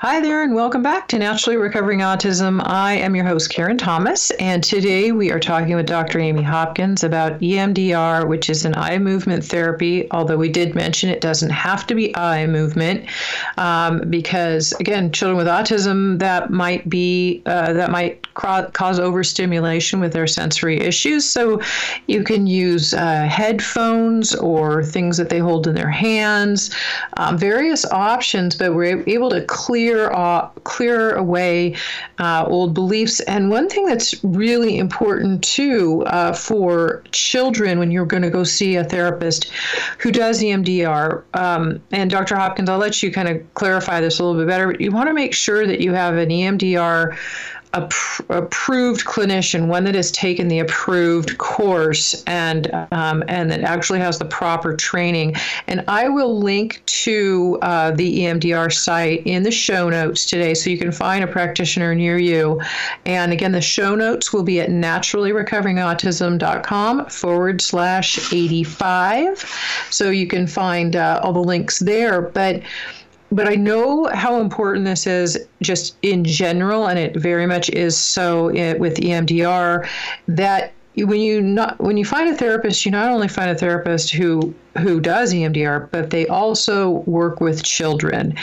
[0.00, 2.62] Hi there, and welcome back to Naturally Recovering Autism.
[2.64, 6.20] I am your host, Karen Thomas, and today we are talking with Dr.
[6.20, 10.06] Amy Hopkins about EMDR, which is an eye movement therapy.
[10.12, 13.06] Although we did mention it doesn't have to be eye movement,
[13.56, 20.12] um, because again, children with autism that might be uh, that might cause overstimulation with
[20.12, 21.24] their sensory issues.
[21.24, 21.60] So
[22.06, 26.72] you can use uh, headphones or things that they hold in their hands,
[27.16, 31.74] um, various options, but we're able to clear clear uh, clear away
[32.18, 33.20] uh, old beliefs.
[33.20, 38.44] And one thing that's really important too uh, for children when you're going to go
[38.44, 39.50] see a therapist
[39.98, 42.36] who does EMDR, um, and Dr.
[42.36, 44.70] Hopkins, I'll let you kind of clarify this a little bit better.
[44.72, 47.16] But you want to make sure that you have an EMDR
[47.72, 54.18] approved clinician, one that has taken the approved course and um, and that actually has
[54.18, 55.36] the proper training.
[55.66, 60.70] And I will link to uh, the EMDR site in the show notes today, so
[60.70, 62.62] you can find a practitioner near you.
[63.04, 69.44] And again, the show notes will be at naturallyrecoveringautism.com forward slash 85.
[69.90, 72.22] So you can find uh, all the links there.
[72.22, 72.62] But
[73.30, 77.96] but I know how important this is just in general, and it very much is
[77.96, 79.88] so eh, with EMDR,
[80.28, 80.72] that
[81.06, 84.54] when you not when you find a therapist, you not only find a therapist who
[84.78, 88.34] who does EMDR, but they also work with children.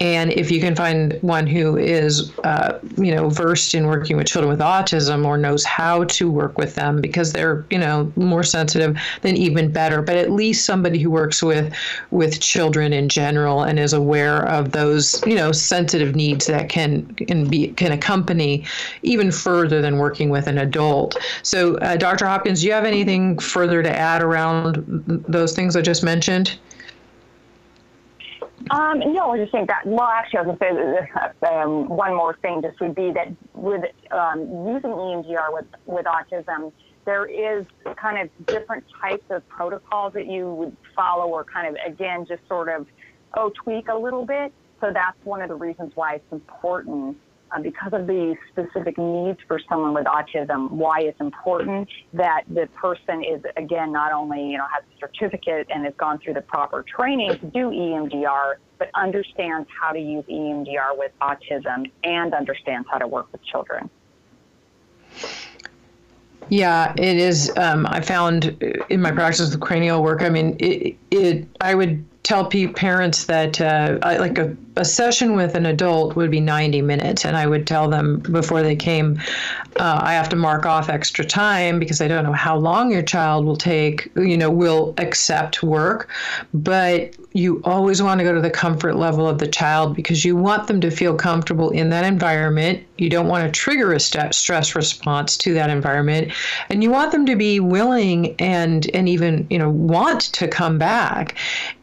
[0.00, 4.26] And if you can find one who is, uh, you know, versed in working with
[4.26, 8.42] children with autism or knows how to work with them because they're, you know, more
[8.42, 10.02] sensitive, then even better.
[10.02, 11.72] But at least somebody who works with
[12.10, 17.06] with children in general and is aware of those, you know, sensitive needs that can
[17.14, 18.64] can be can accompany
[19.02, 21.16] even further than working with an adult.
[21.42, 22.26] So, uh, Dr.
[22.26, 24.84] Hopkins, do you have anything further to add around
[25.26, 25.74] those things?
[25.74, 26.58] I just mentioned?
[28.70, 29.86] Um, no, I just saying that.
[29.86, 32.60] Well, actually, I was going to say um, one more thing.
[32.60, 36.72] Just would be that with um, using EMDR with with autism,
[37.06, 37.64] there is
[37.96, 42.46] kind of different types of protocols that you would follow, or kind of again just
[42.48, 42.86] sort of
[43.34, 44.52] oh tweak a little bit.
[44.82, 47.16] So that's one of the reasons why it's important
[47.52, 52.68] uh, because of the specific needs for someone with autism, why it's important that the
[52.74, 56.40] person is, again, not only, you know, has a certificate and has gone through the
[56.40, 62.88] proper training to do EMDR, but understands how to use EMDR with autism and understands
[62.90, 63.88] how to work with children.
[66.50, 67.52] Yeah, it is.
[67.56, 72.04] Um, I found in my practice with cranial work, I mean, it, it I would
[72.22, 76.82] tell parents that uh, I, like a, a session with an adult would be 90
[76.82, 79.18] minutes and i would tell them before they came
[79.76, 83.02] uh, i have to mark off extra time because i don't know how long your
[83.02, 86.08] child will take you know will accept work.
[86.52, 90.36] But you always want to go to the comfort level of the child because you
[90.36, 92.84] want them to feel comfortable in that environment.
[92.96, 96.32] You don't want to trigger a st- stress response to that environment.
[96.68, 100.78] And you want them to be willing and and even you know want to come
[100.78, 101.36] back.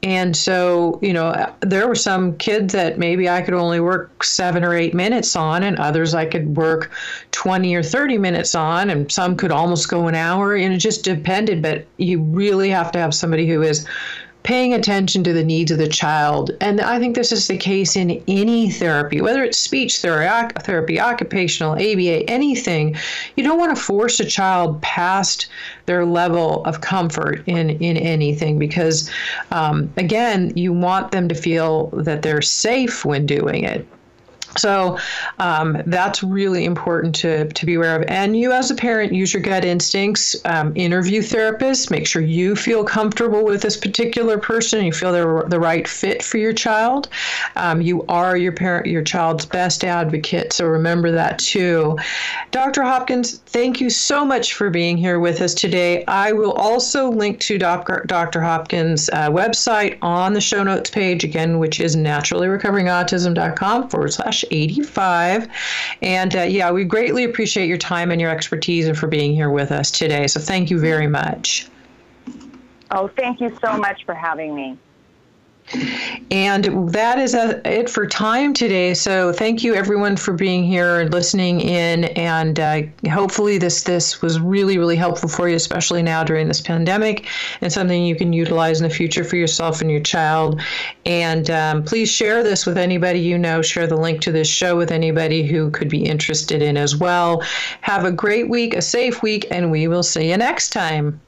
[0.03, 4.63] And so, you know, there were some kids that maybe I could only work seven
[4.63, 6.91] or eight minutes on, and others I could work
[7.31, 10.55] 20 or 30 minutes on, and some could almost go an hour.
[10.55, 11.61] And it just depended.
[11.61, 13.87] But you really have to have somebody who is
[14.43, 16.51] paying attention to the needs of the child.
[16.61, 20.99] And I think this is the case in any therapy, whether it's speech therapy, therapy
[20.99, 22.95] occupational, ABA, anything.
[23.35, 25.47] You don't want to force a child past
[25.85, 29.09] their level of comfort in, in anything because,
[29.51, 33.87] um, again, you want them to feel that they're safe when doing it.
[34.57, 34.97] So
[35.39, 38.03] um, that's really important to, to be aware of.
[38.07, 40.35] And you, as a parent, use your gut instincts.
[40.45, 41.89] Um, interview therapists.
[41.89, 44.85] Make sure you feel comfortable with this particular person.
[44.85, 47.07] You feel they're the right fit for your child.
[47.55, 50.53] Um, you are your parent, your child's best advocate.
[50.53, 51.97] So remember that too.
[52.51, 52.83] Dr.
[52.83, 56.03] Hopkins, thank you so much for being here with us today.
[56.05, 58.41] I will also link to Dr.
[58.41, 65.47] Hopkins' uh, website on the show notes page again, which is naturallyrecoveringautism.com forward slash 85.
[66.01, 69.49] And uh, yeah, we greatly appreciate your time and your expertise and for being here
[69.49, 70.27] with us today.
[70.27, 71.67] So thank you very much.
[72.91, 74.77] Oh, thank you so much for having me.
[76.31, 78.93] And that is a, it for time today.
[78.93, 82.05] So thank you everyone for being here and listening in.
[82.05, 86.61] And uh, hopefully this this was really really helpful for you, especially now during this
[86.61, 87.27] pandemic,
[87.61, 90.61] and something you can utilize in the future for yourself and your child.
[91.05, 93.61] And um, please share this with anybody you know.
[93.61, 97.41] Share the link to this show with anybody who could be interested in as well.
[97.81, 101.21] Have a great week, a safe week, and we will see you next time.